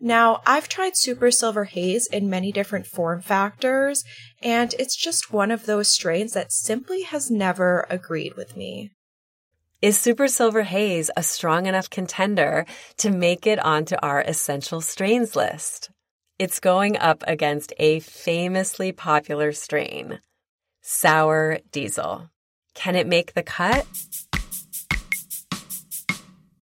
Now, 0.00 0.42
I've 0.46 0.68
tried 0.68 0.96
Super 0.96 1.30
Silver 1.30 1.64
Haze 1.64 2.06
in 2.06 2.30
many 2.30 2.52
different 2.52 2.86
form 2.86 3.22
factors, 3.22 4.04
and 4.42 4.74
it's 4.78 4.94
just 4.94 5.32
one 5.32 5.50
of 5.50 5.66
those 5.66 5.88
strains 5.88 6.34
that 6.34 6.52
simply 6.52 7.02
has 7.02 7.30
never 7.30 7.86
agreed 7.88 8.36
with 8.36 8.56
me. 8.56 8.92
Is 9.80 9.96
Super 9.96 10.28
Silver 10.28 10.62
Haze 10.64 11.10
a 11.16 11.22
strong 11.22 11.66
enough 11.66 11.88
contender 11.88 12.66
to 12.98 13.10
make 13.10 13.46
it 13.46 13.58
onto 13.64 13.96
our 14.02 14.20
essential 14.20 14.80
strains 14.80 15.34
list? 15.34 15.90
It's 16.38 16.60
going 16.60 16.96
up 16.96 17.24
against 17.26 17.72
a 17.80 17.98
famously 17.98 18.92
popular 18.92 19.50
strain, 19.50 20.20
Sour 20.82 21.58
Diesel. 21.72 22.30
Can 22.74 22.94
it 22.94 23.08
make 23.08 23.34
the 23.34 23.42
cut? 23.42 23.84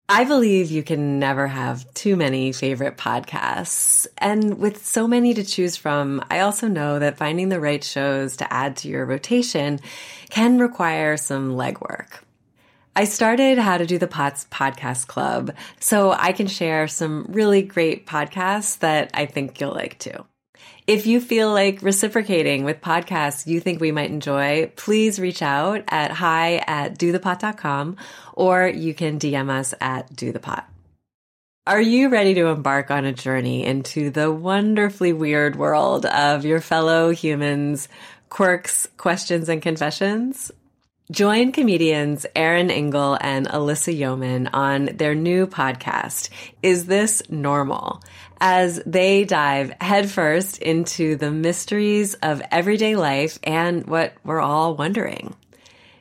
I 0.08 0.24
believe 0.24 0.72
you 0.72 0.82
can 0.82 1.20
never 1.20 1.46
have 1.46 1.86
too 1.94 2.16
many 2.16 2.50
favorite 2.50 2.96
podcasts. 2.96 4.08
And 4.18 4.58
with 4.58 4.84
so 4.84 5.06
many 5.06 5.32
to 5.34 5.44
choose 5.44 5.76
from, 5.76 6.24
I 6.28 6.40
also 6.40 6.66
know 6.66 6.98
that 6.98 7.16
finding 7.16 7.48
the 7.48 7.60
right 7.60 7.84
shows 7.84 8.38
to 8.38 8.52
add 8.52 8.78
to 8.78 8.88
your 8.88 9.06
rotation 9.06 9.78
can 10.28 10.58
require 10.58 11.16
some 11.16 11.54
legwork. 11.54 12.24
I 12.94 13.04
started 13.04 13.56
How 13.56 13.78
to 13.78 13.86
Do 13.86 13.96
the 13.96 14.06
Pots 14.06 14.46
podcast 14.50 15.06
club 15.06 15.54
so 15.80 16.12
I 16.12 16.32
can 16.32 16.46
share 16.46 16.86
some 16.88 17.24
really 17.30 17.62
great 17.62 18.06
podcasts 18.06 18.78
that 18.80 19.10
I 19.14 19.24
think 19.24 19.58
you'll 19.58 19.72
like 19.72 19.98
too. 19.98 20.26
If 20.86 21.06
you 21.06 21.18
feel 21.18 21.50
like 21.50 21.80
reciprocating 21.80 22.64
with 22.64 22.82
podcasts 22.82 23.46
you 23.46 23.60
think 23.60 23.80
we 23.80 23.92
might 23.92 24.10
enjoy, 24.10 24.70
please 24.76 25.18
reach 25.18 25.40
out 25.40 25.84
at 25.88 26.10
hi 26.10 26.56
at 26.66 26.98
dothepot.com 26.98 27.96
or 28.34 28.68
you 28.68 28.92
can 28.92 29.18
DM 29.18 29.48
us 29.48 29.72
at 29.80 30.12
dothepot. 30.14 30.64
Are 31.66 31.80
you 31.80 32.10
ready 32.10 32.34
to 32.34 32.48
embark 32.48 32.90
on 32.90 33.06
a 33.06 33.12
journey 33.12 33.64
into 33.64 34.10
the 34.10 34.30
wonderfully 34.30 35.14
weird 35.14 35.56
world 35.56 36.04
of 36.04 36.44
your 36.44 36.60
fellow 36.60 37.10
humans' 37.10 37.88
quirks, 38.28 38.86
questions, 38.98 39.48
and 39.48 39.62
confessions? 39.62 40.52
Join 41.12 41.52
comedians 41.52 42.24
Erin 42.34 42.70
Engel 42.70 43.18
and 43.20 43.46
Alyssa 43.46 43.94
Yeoman 43.94 44.46
on 44.46 44.86
their 44.86 45.14
new 45.14 45.46
podcast, 45.46 46.30
Is 46.62 46.86
This 46.86 47.22
Normal? 47.28 48.02
As 48.40 48.80
they 48.86 49.24
dive 49.24 49.74
headfirst 49.78 50.56
into 50.62 51.16
the 51.16 51.30
mysteries 51.30 52.14
of 52.14 52.40
everyday 52.50 52.96
life 52.96 53.38
and 53.44 53.86
what 53.86 54.14
we're 54.24 54.40
all 54.40 54.74
wondering. 54.74 55.36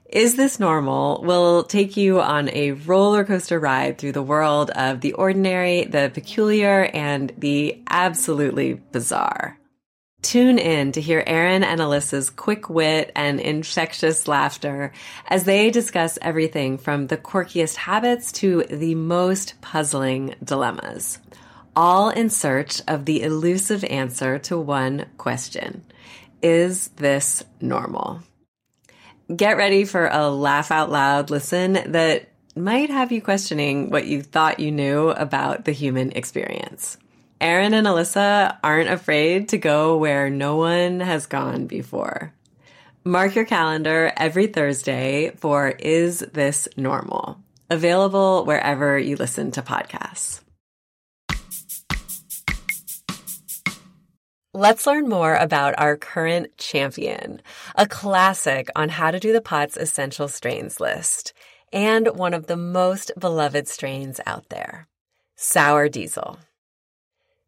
Is 0.06 0.38
This 0.38 0.62
Normal 0.62 1.22
will 1.26 1.64
take 1.64 1.98
you 1.98 2.22
on 2.22 2.48
a 2.48 2.72
roller 2.72 3.26
coaster 3.26 3.60
ride 3.60 3.98
through 3.98 4.14
the 4.14 4.24
world 4.24 4.70
of 4.70 5.02
the 5.02 5.12
ordinary, 5.12 5.84
the 5.84 6.10
peculiar, 6.14 6.86
and 6.94 7.34
the 7.38 7.82
absolutely 7.90 8.76
bizarre. 8.76 9.58
Tune 10.22 10.60
in 10.60 10.92
to 10.92 11.02
hear 11.02 11.24
Erin 11.26 11.64
and 11.64 11.82
Alyssa's 11.82 12.30
quick 12.30 12.70
wit 12.70 13.12
and 13.16 13.40
infectious 13.40 14.28
laughter 14.28 14.92
as 15.28 15.46
they 15.46 15.72
discuss 15.72 16.20
everything 16.22 16.78
from 16.78 17.08
the 17.08 17.18
quirkiest 17.18 17.76
habits 17.76 18.32
to 18.34 18.64
the 18.70 18.94
most 18.94 19.60
puzzling 19.62 20.36
dilemmas, 20.44 21.18
all 21.76 22.10
in 22.10 22.30
search 22.30 22.82
of 22.88 23.06
the 23.06 23.24
elusive 23.24 23.84
answer 23.86 24.38
to 24.40 24.60
one 24.60 25.08
question. 25.18 25.84
Is 26.44 26.90
this 26.90 27.44
normal? 27.60 28.22
Get 29.36 29.58
ready 29.58 29.86
for 29.86 30.08
a 30.08 30.30
laugh 30.30 30.72
out 30.72 30.92
loud 30.92 31.30
listen 31.32 31.74
that 31.94 32.30
might 32.56 32.90
have 32.90 33.12
you 33.12 33.22
questioning 33.22 33.90
what 33.90 34.06
you 34.06 34.22
thought 34.22 34.60
you 34.60 34.72
knew 34.72 35.10
about 35.10 35.66
the 35.66 35.72
human 35.72 36.12
experience. 36.12 36.98
Erin 37.42 37.74
and 37.74 37.88
Alyssa 37.88 38.60
aren't 38.64 38.92
afraid 38.92 39.50
to 39.50 39.58
go 39.58 39.98
where 39.98 40.30
no 40.30 40.58
one 40.58 41.00
has 41.00 41.26
gone 41.26 41.66
before. 41.66 42.36
Mark 43.04 43.34
your 43.34 43.46
calendar 43.46 44.14
every 44.16 44.46
Thursday 44.46 45.32
for 45.38 45.70
Is 45.70 46.20
This 46.20 46.68
Normal? 46.78 47.40
Available 47.72 48.46
wherever 48.46 48.96
you 49.00 49.16
listen 49.16 49.50
to 49.54 49.64
podcasts. 49.64 50.42
Let's 54.54 54.86
learn 54.86 55.10
more 55.10 55.34
about 55.34 55.74
our 55.80 55.98
current 55.98 56.56
champion, 56.60 57.42
a 57.74 57.88
classic 57.88 58.70
on 58.76 58.90
how 58.90 59.10
to 59.10 59.20
do 59.20 59.34
the 59.34 59.42
pot's 59.42 59.78
essential 59.78 60.28
strains 60.28 60.80
list, 60.80 61.34
and 61.74 62.08
one 62.10 62.36
of 62.36 62.46
the 62.46 62.58
most 62.58 63.12
beloved 63.18 63.68
strains 63.68 64.20
out 64.28 64.50
there, 64.50 64.88
Sour 65.38 65.90
Diesel. 65.90 66.38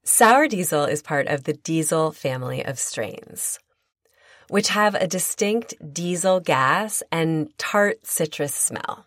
Sour 0.05 0.50
diesel 0.50 0.83
is 0.83 1.01
part 1.01 1.27
of 1.27 1.45
the 1.45 1.53
diesel 1.53 2.12
family 2.12 2.62
of 2.65 2.77
strains, 2.77 3.57
which 4.50 4.67
have 4.67 4.95
a 4.95 5.07
distinct 5.07 5.75
diesel 5.93 6.41
gas 6.41 7.01
and 7.10 7.57
tart 7.57 8.05
citrus 8.05 8.53
smell. 8.53 9.05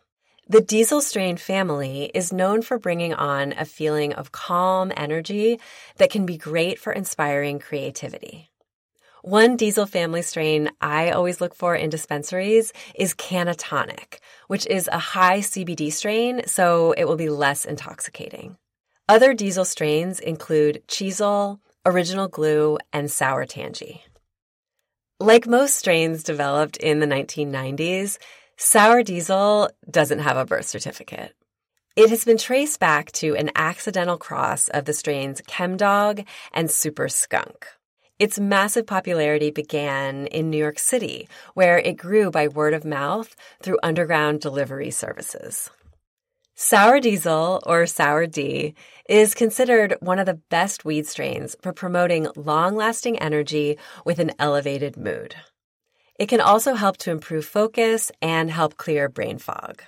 The 0.48 0.62
diesel 0.62 1.02
strain 1.02 1.36
family 1.36 2.10
is 2.14 2.32
known 2.32 2.62
for 2.62 2.78
bringing 2.78 3.12
on 3.12 3.52
a 3.58 3.66
feeling 3.66 4.14
of 4.14 4.32
calm 4.32 4.90
energy 4.96 5.60
that 5.98 6.08
can 6.08 6.24
be 6.24 6.38
great 6.38 6.78
for 6.78 6.94
inspiring 6.94 7.58
creativity. 7.58 8.48
One 9.20 9.58
diesel 9.58 9.84
family 9.84 10.22
strain 10.22 10.70
I 10.80 11.10
always 11.10 11.42
look 11.42 11.54
for 11.54 11.76
in 11.76 11.90
dispensaries 11.90 12.72
is 12.94 13.12
Cannatonic, 13.12 14.20
which 14.46 14.66
is 14.66 14.88
a 14.88 14.98
high 14.98 15.40
CBD 15.40 15.92
strain, 15.92 16.46
so 16.46 16.92
it 16.92 17.04
will 17.04 17.16
be 17.16 17.28
less 17.28 17.66
intoxicating. 17.66 18.56
Other 19.08 19.34
diesel 19.34 19.64
strains 19.64 20.18
include 20.18 20.82
Chiesel, 20.88 21.60
Original 21.84 22.26
Glue, 22.26 22.78
and 22.92 23.08
Sour 23.08 23.46
Tangie. 23.46 24.00
Like 25.20 25.46
most 25.46 25.76
strains 25.76 26.24
developed 26.24 26.76
in 26.78 26.98
the 26.98 27.06
1990s, 27.06 28.18
Sour 28.56 29.04
Diesel 29.04 29.70
doesn't 29.88 30.18
have 30.18 30.36
a 30.36 30.44
birth 30.44 30.66
certificate. 30.66 31.36
It 31.94 32.10
has 32.10 32.24
been 32.24 32.36
traced 32.36 32.80
back 32.80 33.12
to 33.12 33.36
an 33.36 33.52
accidental 33.54 34.18
cross 34.18 34.66
of 34.70 34.86
the 34.86 34.92
strains 34.92 35.40
Chemdog 35.42 36.26
and 36.52 36.68
Super 36.68 37.08
Skunk. 37.08 37.68
Its 38.18 38.40
massive 38.40 38.88
popularity 38.88 39.52
began 39.52 40.26
in 40.26 40.50
New 40.50 40.58
York 40.58 40.80
City, 40.80 41.28
where 41.54 41.78
it 41.78 41.96
grew 41.96 42.32
by 42.32 42.48
word 42.48 42.74
of 42.74 42.84
mouth 42.84 43.36
through 43.62 43.78
underground 43.84 44.40
delivery 44.40 44.90
services. 44.90 45.70
Sour 46.58 47.00
Diesel, 47.00 47.60
or 47.66 47.84
Sour 47.84 48.26
D, 48.26 48.74
is 49.10 49.34
considered 49.34 49.94
one 50.00 50.18
of 50.18 50.24
the 50.24 50.40
best 50.48 50.86
weed 50.86 51.06
strains 51.06 51.54
for 51.60 51.70
promoting 51.70 52.28
long 52.34 52.76
lasting 52.76 53.18
energy 53.18 53.76
with 54.06 54.18
an 54.20 54.32
elevated 54.38 54.96
mood. 54.96 55.34
It 56.18 56.30
can 56.30 56.40
also 56.40 56.72
help 56.72 56.96
to 56.98 57.10
improve 57.10 57.44
focus 57.44 58.10
and 58.22 58.50
help 58.50 58.78
clear 58.78 59.10
brain 59.10 59.36
fog. 59.36 59.82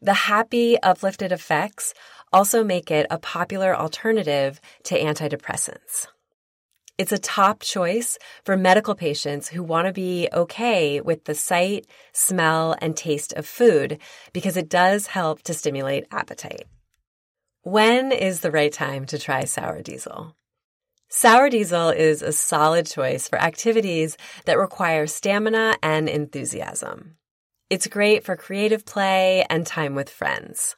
The 0.00 0.14
happy, 0.14 0.80
uplifted 0.80 1.30
effects 1.30 1.92
also 2.32 2.64
make 2.64 2.90
it 2.90 3.06
a 3.10 3.18
popular 3.18 3.76
alternative 3.76 4.62
to 4.84 4.98
antidepressants. 4.98 6.06
It's 6.96 7.10
a 7.10 7.18
top 7.18 7.60
choice 7.60 8.18
for 8.44 8.56
medical 8.56 8.94
patients 8.94 9.48
who 9.48 9.64
want 9.64 9.88
to 9.88 9.92
be 9.92 10.28
okay 10.32 11.00
with 11.00 11.24
the 11.24 11.34
sight, 11.34 11.88
smell, 12.12 12.76
and 12.80 12.96
taste 12.96 13.32
of 13.32 13.46
food 13.46 13.98
because 14.32 14.56
it 14.56 14.68
does 14.68 15.08
help 15.08 15.42
to 15.42 15.54
stimulate 15.54 16.06
appetite. 16.12 16.66
When 17.62 18.12
is 18.12 18.40
the 18.40 18.52
right 18.52 18.72
time 18.72 19.06
to 19.06 19.18
try 19.18 19.42
sour 19.42 19.82
diesel? 19.82 20.36
Sour 21.08 21.50
diesel 21.50 21.88
is 21.88 22.22
a 22.22 22.30
solid 22.30 22.86
choice 22.86 23.26
for 23.26 23.40
activities 23.40 24.16
that 24.44 24.58
require 24.58 25.08
stamina 25.08 25.76
and 25.82 26.08
enthusiasm. 26.08 27.16
It's 27.70 27.88
great 27.88 28.22
for 28.22 28.36
creative 28.36 28.86
play 28.86 29.44
and 29.50 29.66
time 29.66 29.96
with 29.96 30.10
friends. 30.10 30.76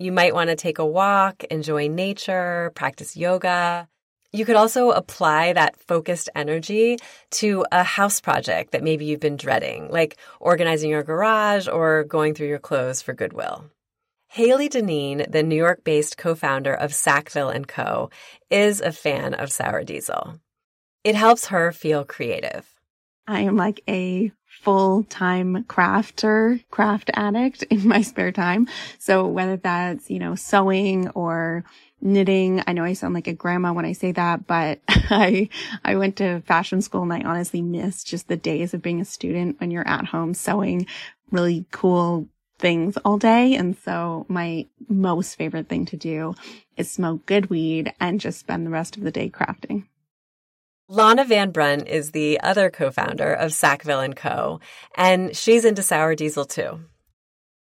You 0.00 0.10
might 0.10 0.34
want 0.34 0.50
to 0.50 0.56
take 0.56 0.80
a 0.80 0.86
walk, 0.86 1.44
enjoy 1.44 1.86
nature, 1.86 2.72
practice 2.74 3.16
yoga, 3.16 3.88
you 4.34 4.44
could 4.44 4.56
also 4.56 4.90
apply 4.90 5.52
that 5.52 5.76
focused 5.76 6.28
energy 6.34 6.98
to 7.30 7.64
a 7.70 7.84
house 7.84 8.20
project 8.20 8.72
that 8.72 8.82
maybe 8.82 9.04
you've 9.04 9.20
been 9.20 9.36
dreading, 9.36 9.88
like 9.90 10.16
organizing 10.40 10.90
your 10.90 11.04
garage 11.04 11.68
or 11.68 12.02
going 12.02 12.34
through 12.34 12.48
your 12.48 12.58
clothes 12.58 13.00
for 13.00 13.12
Goodwill. 13.12 13.70
Hayley 14.26 14.68
Dineen, 14.68 15.30
the 15.30 15.44
New 15.44 15.54
York-based 15.54 16.16
co-founder 16.16 16.74
of 16.74 16.92
Sackville 16.92 17.54
& 17.64 17.68
Co., 17.68 18.10
is 18.50 18.80
a 18.80 18.90
fan 18.90 19.34
of 19.34 19.52
sour 19.52 19.84
diesel. 19.84 20.40
It 21.04 21.14
helps 21.14 21.46
her 21.46 21.70
feel 21.70 22.04
creative. 22.04 22.68
I 23.28 23.42
am 23.42 23.56
like 23.56 23.82
a 23.88 24.32
full-time 24.44 25.64
crafter, 25.64 26.64
craft 26.70 27.10
addict 27.14 27.62
in 27.64 27.86
my 27.86 28.02
spare 28.02 28.32
time. 28.32 28.68
So 28.98 29.28
whether 29.28 29.56
that's, 29.56 30.10
you 30.10 30.18
know, 30.18 30.34
sewing 30.34 31.08
or 31.10 31.64
knitting. 32.00 32.62
I 32.66 32.72
know 32.72 32.84
I 32.84 32.92
sound 32.92 33.14
like 33.14 33.26
a 33.26 33.32
grandma 33.32 33.72
when 33.72 33.84
I 33.84 33.92
say 33.92 34.12
that, 34.12 34.46
but 34.46 34.80
I, 34.88 35.48
I 35.84 35.96
went 35.96 36.16
to 36.16 36.40
fashion 36.42 36.82
school 36.82 37.02
and 37.02 37.12
I 37.12 37.22
honestly 37.22 37.62
miss 37.62 38.04
just 38.04 38.28
the 38.28 38.36
days 38.36 38.74
of 38.74 38.82
being 38.82 39.00
a 39.00 39.04
student 39.04 39.60
when 39.60 39.70
you're 39.70 39.88
at 39.88 40.06
home 40.06 40.34
sewing 40.34 40.86
really 41.30 41.66
cool 41.70 42.28
things 42.58 42.96
all 42.98 43.18
day. 43.18 43.54
And 43.54 43.76
so 43.76 44.26
my 44.28 44.66
most 44.88 45.36
favorite 45.36 45.68
thing 45.68 45.86
to 45.86 45.96
do 45.96 46.34
is 46.76 46.90
smoke 46.90 47.26
good 47.26 47.50
weed 47.50 47.92
and 48.00 48.20
just 48.20 48.40
spend 48.40 48.66
the 48.66 48.70
rest 48.70 48.96
of 48.96 49.02
the 49.02 49.10
day 49.10 49.30
crafting. 49.30 49.86
Lana 50.88 51.24
Van 51.24 51.50
Brunt 51.50 51.88
is 51.88 52.10
the 52.10 52.38
other 52.40 52.70
co-founder 52.70 53.32
of 53.32 53.54
Sackville 53.54 54.12
& 54.12 54.16
Co. 54.16 54.60
and 54.96 55.34
she's 55.34 55.64
into 55.64 55.82
sour 55.82 56.14
diesel 56.14 56.44
too. 56.44 56.80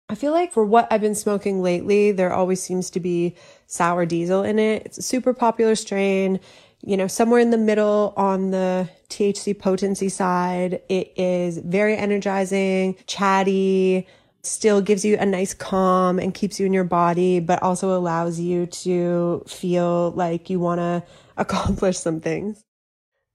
I 0.10 0.16
feel 0.16 0.32
like 0.32 0.52
for 0.52 0.66
what 0.66 0.88
I've 0.92 1.02
been 1.02 1.16
smoking 1.16 1.62
lately, 1.62 2.12
there 2.12 2.34
always 2.34 2.62
seems 2.62 2.90
to 2.92 3.00
be 3.00 3.36
sour 3.74 4.06
diesel 4.06 4.44
in 4.44 4.60
it. 4.60 4.84
It's 4.86 4.98
a 4.98 5.02
super 5.02 5.34
popular 5.34 5.76
strain, 5.76 6.40
you 6.82 6.96
know, 6.96 7.08
somewhere 7.08 7.40
in 7.40 7.50
the 7.50 7.58
middle 7.58 8.14
on 8.16 8.52
the 8.52 8.90
THC 9.10 9.58
potency 9.58 10.10
side. 10.10 10.82
It 10.90 11.14
is 11.18 11.58
very 11.58 11.98
energizing, 11.98 12.96
chatty, 13.08 14.08
still 14.44 14.82
gives 14.82 15.06
you 15.06 15.18
a 15.18 15.26
nice 15.26 15.54
calm 15.54 16.20
and 16.20 16.34
keeps 16.34 16.60
you 16.60 16.66
in 16.66 16.74
your 16.74 16.84
body, 16.84 17.40
but 17.40 17.64
also 17.64 17.98
allows 17.98 18.40
you 18.40 18.66
to 18.68 19.44
feel 19.48 20.12
like 20.12 20.50
you 20.50 20.60
want 20.60 20.80
to 20.80 21.04
accomplish 21.38 21.98
some 21.98 22.20
things. 22.20 22.64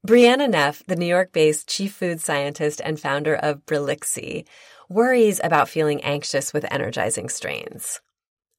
Breanna 0.07 0.49
Nef, 0.49 0.85
the 0.87 0.97
New 0.97 1.07
York 1.07 1.33
based 1.33 1.69
chief 1.69 1.93
food 1.95 2.21
scientist 2.21 2.81
and 2.85 3.01
founder 3.01 3.35
of 3.35 3.67
Brelixi, 3.67 4.47
worries 4.89 5.41
about 5.43 5.69
feeling 5.69 6.03
anxious 6.05 6.53
with 6.53 6.71
energizing 6.71 7.29
strains. 7.29 8.01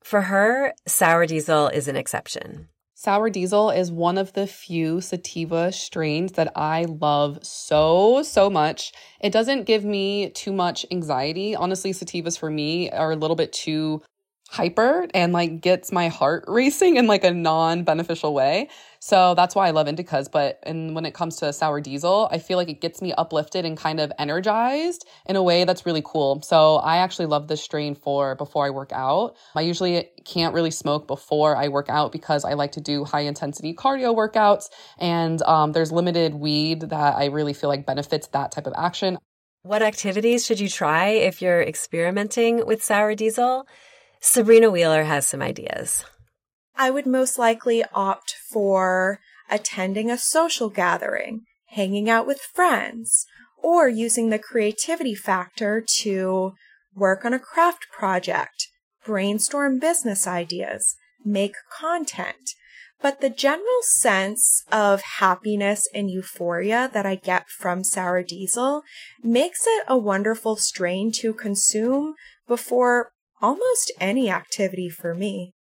For 0.04 0.24
her, 0.24 0.74
sour 0.88 1.26
diesel 1.26 1.68
is 1.68 1.88
an 1.88 1.96
exception. 1.96 2.70
Sour 2.96 3.30
diesel 3.30 3.70
is 3.70 3.94
one 3.94 4.18
of 4.18 4.34
the 4.34 4.46
few 4.46 5.00
sativa 5.00 5.72
strains 5.72 6.34
that 6.34 6.52
I 6.54 6.84
love 6.84 7.40
so, 7.44 8.24
so 8.24 8.50
much. 8.50 8.92
It 9.22 9.32
doesn't 9.32 9.64
give 9.64 9.86
me 9.86 10.32
too 10.32 10.52
much 10.52 10.86
anxiety. 10.92 11.56
Honestly, 11.56 11.92
sativas 11.92 12.38
for 12.38 12.50
me 12.50 12.90
are 12.92 13.14
a 13.14 13.16
little 13.16 13.38
bit 13.38 13.54
too 13.54 14.02
hyper 14.50 15.08
and 15.14 15.32
like 15.32 15.62
gets 15.62 15.92
my 15.92 16.10
heart 16.10 16.44
racing 16.48 16.98
in 16.98 17.08
like 17.08 17.24
a 17.24 17.32
non-beneficial 17.32 18.34
way. 18.34 18.68
So 19.00 19.34
that's 19.34 19.56
why 19.56 19.68
I 19.68 19.72
love 19.72 19.88
indicas. 19.88 20.30
But 20.32 20.60
and 20.64 20.94
when 20.94 21.06
it 21.06 21.14
comes 21.14 21.38
to 21.38 21.52
sour 21.54 21.82
diesel, 21.82 22.28
I 22.32 22.38
feel 22.38 22.58
like 22.58 22.70
it 22.70 22.82
gets 22.82 23.02
me 23.02 23.14
uplifted 23.14 23.66
and 23.66 23.78
kind 23.78 24.00
of 24.00 24.12
energized 24.20 25.08
in 25.26 25.36
a 25.36 25.44
way 25.44 25.64
that's 25.64 25.86
really 25.86 26.04
cool. 26.04 26.42
So 26.42 26.76
I 26.76 26.98
actually 26.98 27.28
love 27.28 27.48
this 27.48 27.62
strain 27.62 27.96
for 27.96 28.36
before 28.36 28.66
I 28.66 28.70
work 28.70 28.92
out. 28.92 29.36
I 29.56 29.62
usually 29.62 30.10
can't 30.26 30.54
really 30.54 30.72
smoke 30.72 31.08
before 31.08 31.56
I 31.56 31.70
work 31.70 31.90
out 31.90 32.12
because 32.12 32.44
I 32.44 32.54
like 32.54 32.74
to 32.74 32.82
do 32.82 33.06
high 33.06 33.22
intensity 33.22 33.74
cardio 33.74 34.16
workouts. 34.16 34.70
And 34.98 35.42
um, 35.44 35.72
there's 35.72 35.92
limited 35.92 36.36
weed 36.36 36.82
that 36.82 37.16
I 37.16 37.26
really 37.26 37.54
feel 37.54 37.70
like 37.70 37.86
benefits 37.86 38.28
that 38.28 38.52
type 38.52 38.68
of 38.68 38.74
action. 38.78 39.18
What 39.62 39.82
activities 39.82 40.46
should 40.46 40.60
you 40.60 40.70
try 40.70 41.10
if 41.10 41.42
you're 41.42 41.62
experimenting 41.62 42.66
with 42.66 42.84
sour 42.84 43.16
diesel? 43.16 43.68
Sabrina 44.22 44.70
Wheeler 44.70 45.04
has 45.04 45.26
some 45.26 45.42
ideas. 45.42 46.06
I 46.82 46.92
would 46.92 47.06
most 47.06 47.38
likely 47.38 47.84
opt 47.94 48.36
for 48.50 49.20
attending 49.52 50.10
a 50.10 50.18
social 50.18 50.70
gathering, 50.70 51.42
hanging 51.72 52.10
out 52.10 52.26
with 52.26 52.40
friends, 52.40 53.26
or 53.62 53.90
using 53.90 54.30
the 54.30 54.40
creativity 54.40 55.14
factor 55.14 55.84
to 55.98 56.54
work 56.96 57.26
on 57.26 57.34
a 57.34 57.40
craft 57.40 57.88
project, 57.92 58.70
brainstorm 59.06 59.78
business 59.78 60.26
ideas, 60.26 60.96
make 61.26 61.56
content. 61.70 62.52
But 63.02 63.20
the 63.20 63.30
general 63.30 63.82
sense 63.82 64.64
of 64.72 65.02
happiness 65.20 65.86
and 65.94 66.10
euphoria 66.10 66.90
that 66.94 67.06
I 67.06 67.16
get 67.16 67.50
from 67.50 67.84
sour 67.84 68.24
diesel 68.24 68.84
makes 69.22 69.68
it 69.68 69.84
a 69.90 69.98
wonderful 69.98 70.56
strain 70.56 71.12
to 71.16 71.34
consume 71.34 72.16
before 72.48 73.12
almost 73.42 73.92
any 74.00 74.30
activity 74.30 74.88
for 74.88 75.14
me. 75.14 75.56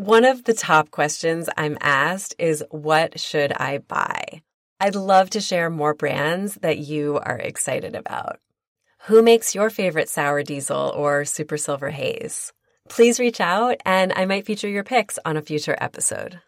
One 0.00 0.24
of 0.24 0.44
the 0.44 0.54
top 0.54 0.90
questions 0.90 1.50
I'm 1.58 1.76
asked 1.82 2.34
is 2.38 2.64
what 2.70 3.20
should 3.20 3.52
I 3.52 3.80
buy? 3.86 4.40
I'd 4.80 4.94
love 4.94 5.28
to 5.30 5.42
share 5.42 5.68
more 5.68 5.92
brands 5.92 6.54
that 6.62 6.78
you 6.78 7.20
are 7.22 7.36
excited 7.36 7.94
about. 7.94 8.40
Who 9.08 9.22
makes 9.22 9.54
your 9.54 9.68
favorite 9.68 10.08
sour 10.08 10.42
diesel 10.42 10.94
or 10.96 11.26
super 11.26 11.58
silver 11.58 11.90
haze? 11.90 12.50
Please 12.88 13.20
reach 13.20 13.42
out 13.42 13.76
and 13.84 14.14
I 14.16 14.24
might 14.24 14.46
feature 14.46 14.70
your 14.70 14.84
picks 14.84 15.18
on 15.26 15.36
a 15.36 15.42
future 15.42 15.76
episode. 15.78 16.40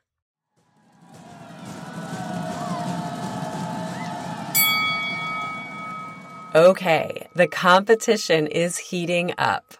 Okay, 6.54 7.28
the 7.36 7.48
competition 7.48 8.46
is 8.46 8.78
heating 8.78 9.34
up. 9.36 9.74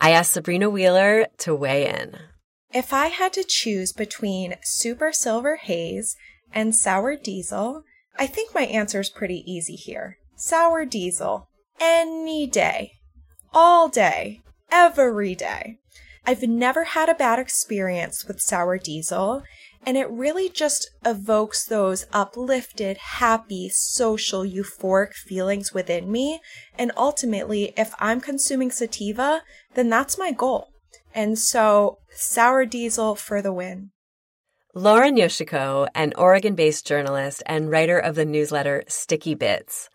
I 0.00 0.12
asked 0.12 0.32
Sabrina 0.32 0.70
Wheeler 0.70 1.26
to 1.38 1.56
weigh 1.56 1.88
in. 1.88 2.16
If 2.72 2.92
I 2.92 3.08
had 3.08 3.32
to 3.32 3.42
choose 3.42 3.92
between 3.92 4.54
Super 4.62 5.12
Silver 5.12 5.56
Haze 5.56 6.16
and 6.54 6.74
sour 6.74 7.16
diesel, 7.16 7.82
I 8.16 8.28
think 8.28 8.54
my 8.54 8.62
answer 8.62 9.00
is 9.00 9.10
pretty 9.10 9.42
easy 9.44 9.74
here. 9.74 10.18
Sour 10.36 10.84
diesel. 10.84 11.48
Any 11.80 12.46
day. 12.46 12.92
All 13.52 13.88
day. 13.88 14.42
Every 14.70 15.34
day. 15.34 15.78
I've 16.24 16.42
never 16.42 16.84
had 16.84 17.08
a 17.08 17.14
bad 17.14 17.40
experience 17.40 18.24
with 18.26 18.40
sour 18.40 18.78
diesel, 18.78 19.42
and 19.84 19.96
it 19.96 20.08
really 20.08 20.48
just 20.48 20.90
evokes 21.04 21.64
those 21.64 22.06
uplifted, 22.12 22.98
happy, 22.98 23.68
social, 23.68 24.44
euphoric 24.44 25.14
feelings 25.14 25.72
within 25.72 26.12
me. 26.12 26.40
And 26.78 26.92
ultimately, 26.96 27.72
if 27.76 27.94
I'm 27.98 28.20
consuming 28.20 28.70
sativa, 28.70 29.42
then 29.74 29.88
that's 29.88 30.18
my 30.18 30.30
goal. 30.30 30.68
And 31.14 31.38
so, 31.38 31.98
sour 32.10 32.64
diesel 32.66 33.14
for 33.14 33.42
the 33.42 33.52
win. 33.52 33.90
Lauren 34.74 35.16
Yoshiko, 35.16 35.88
an 35.94 36.12
Oregon 36.16 36.54
based 36.54 36.86
journalist 36.86 37.42
and 37.46 37.70
writer 37.70 37.98
of 37.98 38.14
the 38.14 38.24
newsletter 38.24 38.84
Sticky 38.86 39.34
Bits, 39.34 39.90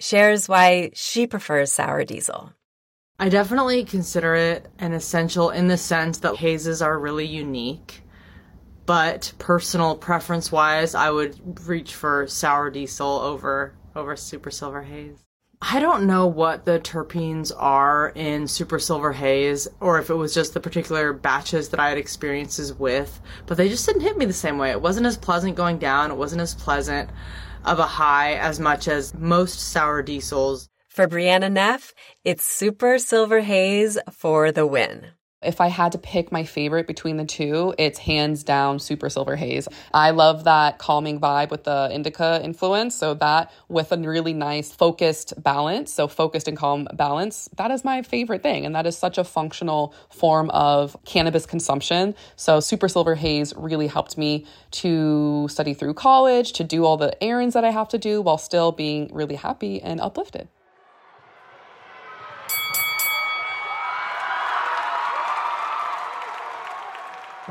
shares 0.00 0.48
why 0.48 0.90
she 0.94 1.26
prefers 1.26 1.70
sour 1.70 2.04
diesel. 2.04 2.52
I 3.18 3.28
definitely 3.28 3.84
consider 3.84 4.34
it 4.34 4.66
an 4.78 4.92
essential 4.92 5.50
in 5.50 5.68
the 5.68 5.78
sense 5.78 6.18
that 6.18 6.36
hazes 6.36 6.82
are 6.82 6.98
really 6.98 7.26
unique. 7.26 8.02
But 8.84 9.32
personal 9.38 9.96
preference 9.96 10.52
wise, 10.52 10.94
I 10.94 11.10
would 11.10 11.66
reach 11.66 11.94
for 11.94 12.26
sour 12.26 12.70
diesel 12.70 13.06
over 13.06 13.74
over 13.94 14.14
super 14.16 14.50
silver 14.50 14.82
haze. 14.82 15.25
I 15.68 15.80
don't 15.80 16.06
know 16.06 16.28
what 16.28 16.64
the 16.64 16.78
terpenes 16.78 17.50
are 17.56 18.10
in 18.14 18.46
Super 18.46 18.78
Silver 18.78 19.12
Haze, 19.12 19.66
or 19.80 19.98
if 19.98 20.10
it 20.10 20.14
was 20.14 20.32
just 20.32 20.54
the 20.54 20.60
particular 20.60 21.12
batches 21.12 21.70
that 21.70 21.80
I 21.80 21.88
had 21.88 21.98
experiences 21.98 22.72
with, 22.72 23.20
but 23.46 23.56
they 23.56 23.68
just 23.68 23.84
didn't 23.84 24.02
hit 24.02 24.16
me 24.16 24.26
the 24.26 24.32
same 24.32 24.58
way. 24.58 24.70
It 24.70 24.80
wasn't 24.80 25.06
as 25.06 25.16
pleasant 25.16 25.56
going 25.56 25.78
down, 25.78 26.12
it 26.12 26.16
wasn't 26.16 26.42
as 26.42 26.54
pleasant 26.54 27.10
of 27.64 27.80
a 27.80 27.86
high 27.86 28.34
as 28.34 28.60
much 28.60 28.86
as 28.86 29.12
most 29.14 29.58
sour 29.58 30.02
diesels. 30.02 30.68
For 30.88 31.08
Breanna 31.08 31.50
Nef, 31.50 31.92
it's 32.22 32.44
Super 32.44 32.96
Silver 33.00 33.40
Haze 33.40 33.98
for 34.12 34.52
the 34.52 34.68
win. 34.68 35.15
If 35.46 35.60
I 35.60 35.68
had 35.68 35.92
to 35.92 35.98
pick 35.98 36.32
my 36.32 36.44
favorite 36.44 36.86
between 36.86 37.16
the 37.16 37.24
two, 37.24 37.72
it's 37.78 37.98
hands 38.00 38.42
down 38.42 38.80
Super 38.80 39.08
Silver 39.08 39.36
Haze. 39.36 39.68
I 39.94 40.10
love 40.10 40.44
that 40.44 40.78
calming 40.78 41.20
vibe 41.20 41.50
with 41.50 41.64
the 41.64 41.88
indica 41.92 42.40
influence. 42.42 42.96
So, 42.96 43.14
that 43.14 43.52
with 43.68 43.92
a 43.92 43.96
really 43.96 44.32
nice 44.32 44.72
focused 44.72 45.40
balance, 45.42 45.92
so 45.92 46.08
focused 46.08 46.48
and 46.48 46.56
calm 46.56 46.88
balance, 46.94 47.48
that 47.56 47.70
is 47.70 47.84
my 47.84 48.02
favorite 48.02 48.42
thing. 48.42 48.66
And 48.66 48.74
that 48.74 48.86
is 48.86 48.98
such 48.98 49.18
a 49.18 49.24
functional 49.24 49.94
form 50.10 50.50
of 50.50 50.96
cannabis 51.04 51.46
consumption. 51.46 52.14
So, 52.34 52.58
Super 52.60 52.88
Silver 52.88 53.14
Haze 53.14 53.54
really 53.56 53.86
helped 53.86 54.18
me 54.18 54.46
to 54.72 55.46
study 55.48 55.74
through 55.74 55.94
college, 55.94 56.52
to 56.54 56.64
do 56.64 56.84
all 56.84 56.96
the 56.96 57.22
errands 57.22 57.54
that 57.54 57.64
I 57.64 57.70
have 57.70 57.88
to 57.90 57.98
do 57.98 58.20
while 58.20 58.38
still 58.38 58.72
being 58.72 59.10
really 59.12 59.36
happy 59.36 59.80
and 59.80 60.00
uplifted. 60.00 60.48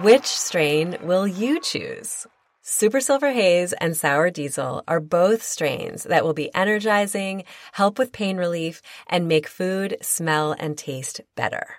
Which 0.01 0.25
strain 0.25 0.97
will 1.03 1.25
you 1.25 1.61
choose? 1.61 2.27
Super 2.61 2.99
Silver 2.99 3.31
Haze 3.31 3.71
and 3.71 3.95
Sour 3.95 4.29
Diesel 4.29 4.83
are 4.89 4.99
both 4.99 5.41
strains 5.41 6.03
that 6.03 6.25
will 6.25 6.33
be 6.33 6.53
energizing, 6.53 7.45
help 7.71 7.97
with 7.97 8.11
pain 8.11 8.35
relief, 8.35 8.81
and 9.07 9.29
make 9.29 9.47
food 9.47 9.95
smell 10.01 10.53
and 10.59 10.77
taste 10.77 11.21
better. 11.35 11.75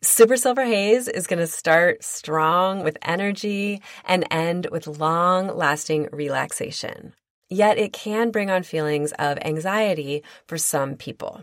Super 0.00 0.36
Silver 0.36 0.64
Haze 0.64 1.08
is 1.08 1.26
going 1.26 1.40
to 1.40 1.46
start 1.48 2.04
strong 2.04 2.84
with 2.84 2.96
energy 3.02 3.82
and 4.04 4.24
end 4.30 4.68
with 4.70 4.86
long 4.86 5.48
lasting 5.48 6.08
relaxation. 6.12 7.14
Yet 7.48 7.78
it 7.78 7.92
can 7.92 8.30
bring 8.30 8.48
on 8.48 8.62
feelings 8.62 9.10
of 9.18 9.38
anxiety 9.38 10.22
for 10.46 10.56
some 10.56 10.94
people. 10.94 11.40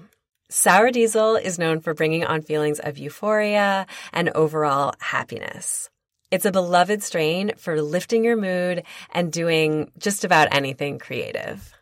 Sour 0.48 0.92
Diesel 0.92 1.36
is 1.36 1.60
known 1.60 1.82
for 1.82 1.94
bringing 1.94 2.24
on 2.24 2.42
feelings 2.42 2.80
of 2.80 2.98
euphoria 2.98 3.86
and 4.14 4.30
overall 4.30 4.94
happiness. 5.02 5.90
It's 6.30 6.46
a 6.46 6.52
beloved 6.52 7.02
strain 7.04 7.54
for 7.56 7.82
lifting 7.82 8.26
your 8.26 8.36
mood 8.36 8.84
and 9.12 9.32
doing 9.32 9.92
just 9.98 10.26
about 10.26 10.54
anything 10.54 11.00
creative. 11.00 11.74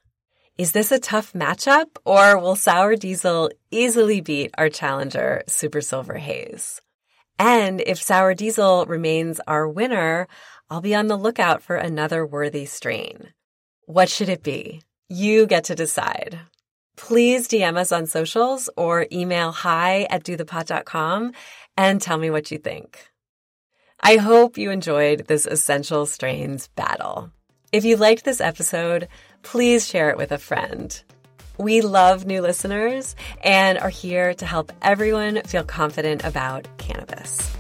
Is 0.56 0.72
this 0.72 0.92
a 0.92 1.00
tough 1.00 1.34
matchup, 1.34 1.98
or 2.06 2.38
will 2.38 2.56
Sour 2.56 2.96
Diesel 2.96 3.50
easily 3.72 4.22
beat 4.22 4.52
our 4.58 4.70
challenger, 4.70 5.44
Super 5.48 5.82
Silver 5.82 6.18
Haze? 6.18 6.80
And 7.40 7.82
if 7.82 8.00
Sour 8.00 8.36
Diesel 8.36 8.86
remains 8.86 9.42
our 9.48 9.68
winner, 9.68 10.28
I'll 10.70 10.80
be 10.80 10.94
on 10.94 11.08
the 11.08 11.18
lookout 11.18 11.64
for 11.64 11.76
another 11.76 12.24
worthy 12.24 12.66
strain. 12.66 13.34
What 13.88 14.10
should 14.10 14.30
it 14.30 14.44
be? 14.44 14.84
You 15.10 15.48
get 15.48 15.64
to 15.66 15.76
decide. 15.76 16.40
Please 16.98 17.48
DM 17.48 17.78
us 17.78 17.92
on 17.92 18.06
socials 18.06 18.70
or 18.78 19.08
email 19.12 19.52
hi 19.52 20.04
at 20.12 20.24
dothepot.com 20.24 21.34
and 21.76 22.00
tell 22.00 22.18
me 22.18 22.30
what 22.30 22.52
you 22.52 22.60
think. 22.60 23.10
I 24.00 24.18
hope 24.18 24.58
you 24.58 24.72
enjoyed 24.72 25.28
this 25.28 25.46
Essential 25.46 26.06
Strains 26.06 26.68
battle. 26.68 27.32
If 27.72 27.86
you 27.86 27.98
liked 27.98 28.24
this 28.24 28.42
episode, 28.42 29.08
please 29.42 29.88
share 29.88 30.10
it 30.10 30.18
with 30.18 30.32
a 30.32 30.38
friend. 30.38 31.02
We 31.58 31.82
love 31.82 32.26
new 32.26 32.42
listeners 32.42 33.16
and 33.44 33.78
are 33.78 33.90
here 33.90 34.34
to 34.36 34.46
help 34.46 34.72
everyone 34.82 35.42
feel 35.44 35.64
confident 35.64 36.24
about 36.24 36.68
cannabis. 36.78 37.56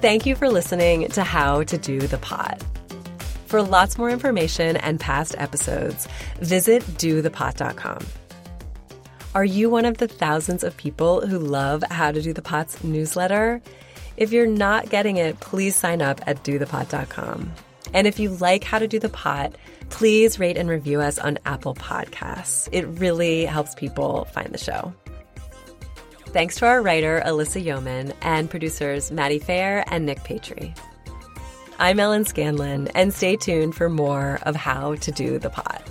Thank 0.00 0.26
you 0.26 0.34
for 0.34 0.48
listening 0.48 1.08
to 1.08 1.22
How 1.22 1.62
to 1.64 1.78
Do 1.78 2.00
the 2.00 2.18
Pot. 2.18 2.62
For 3.46 3.62
lots 3.62 3.96
more 3.96 4.10
information 4.10 4.76
and 4.76 4.98
past 4.98 5.34
episodes, 5.38 6.08
visit 6.40 6.82
dothepot.com. 6.82 8.04
Are 9.36 9.44
you 9.44 9.68
one 9.68 9.84
of 9.84 9.98
the 9.98 10.08
thousands 10.08 10.64
of 10.64 10.78
people 10.78 11.26
who 11.26 11.38
love 11.38 11.84
How 11.90 12.10
to 12.10 12.22
Do 12.22 12.32
the 12.32 12.40
Pot's 12.40 12.82
newsletter? 12.82 13.60
If 14.16 14.32
you're 14.32 14.46
not 14.46 14.88
getting 14.88 15.18
it, 15.18 15.40
please 15.40 15.76
sign 15.76 16.00
up 16.00 16.22
at 16.26 16.42
dothepot.com. 16.42 17.52
And 17.92 18.06
if 18.06 18.18
you 18.18 18.30
like 18.30 18.64
How 18.64 18.78
to 18.78 18.88
Do 18.88 18.98
the 18.98 19.10
Pot, 19.10 19.54
please 19.90 20.38
rate 20.38 20.56
and 20.56 20.70
review 20.70 21.02
us 21.02 21.18
on 21.18 21.38
Apple 21.44 21.74
Podcasts. 21.74 22.70
It 22.72 22.86
really 22.86 23.44
helps 23.44 23.74
people 23.74 24.24
find 24.32 24.54
the 24.54 24.56
show. 24.56 24.94
Thanks 26.28 26.56
to 26.56 26.66
our 26.66 26.80
writer, 26.80 27.22
Alyssa 27.26 27.62
Yeoman, 27.62 28.14
and 28.22 28.48
producers 28.48 29.12
Maddie 29.12 29.38
Fair 29.38 29.84
and 29.88 30.06
Nick 30.06 30.20
Patry. 30.20 30.74
I'm 31.78 32.00
Ellen 32.00 32.24
Scanlon, 32.24 32.88
and 32.94 33.12
stay 33.12 33.36
tuned 33.36 33.74
for 33.74 33.90
more 33.90 34.38
of 34.44 34.56
How 34.56 34.94
to 34.94 35.12
Do 35.12 35.38
the 35.38 35.50
Pot. 35.50 35.86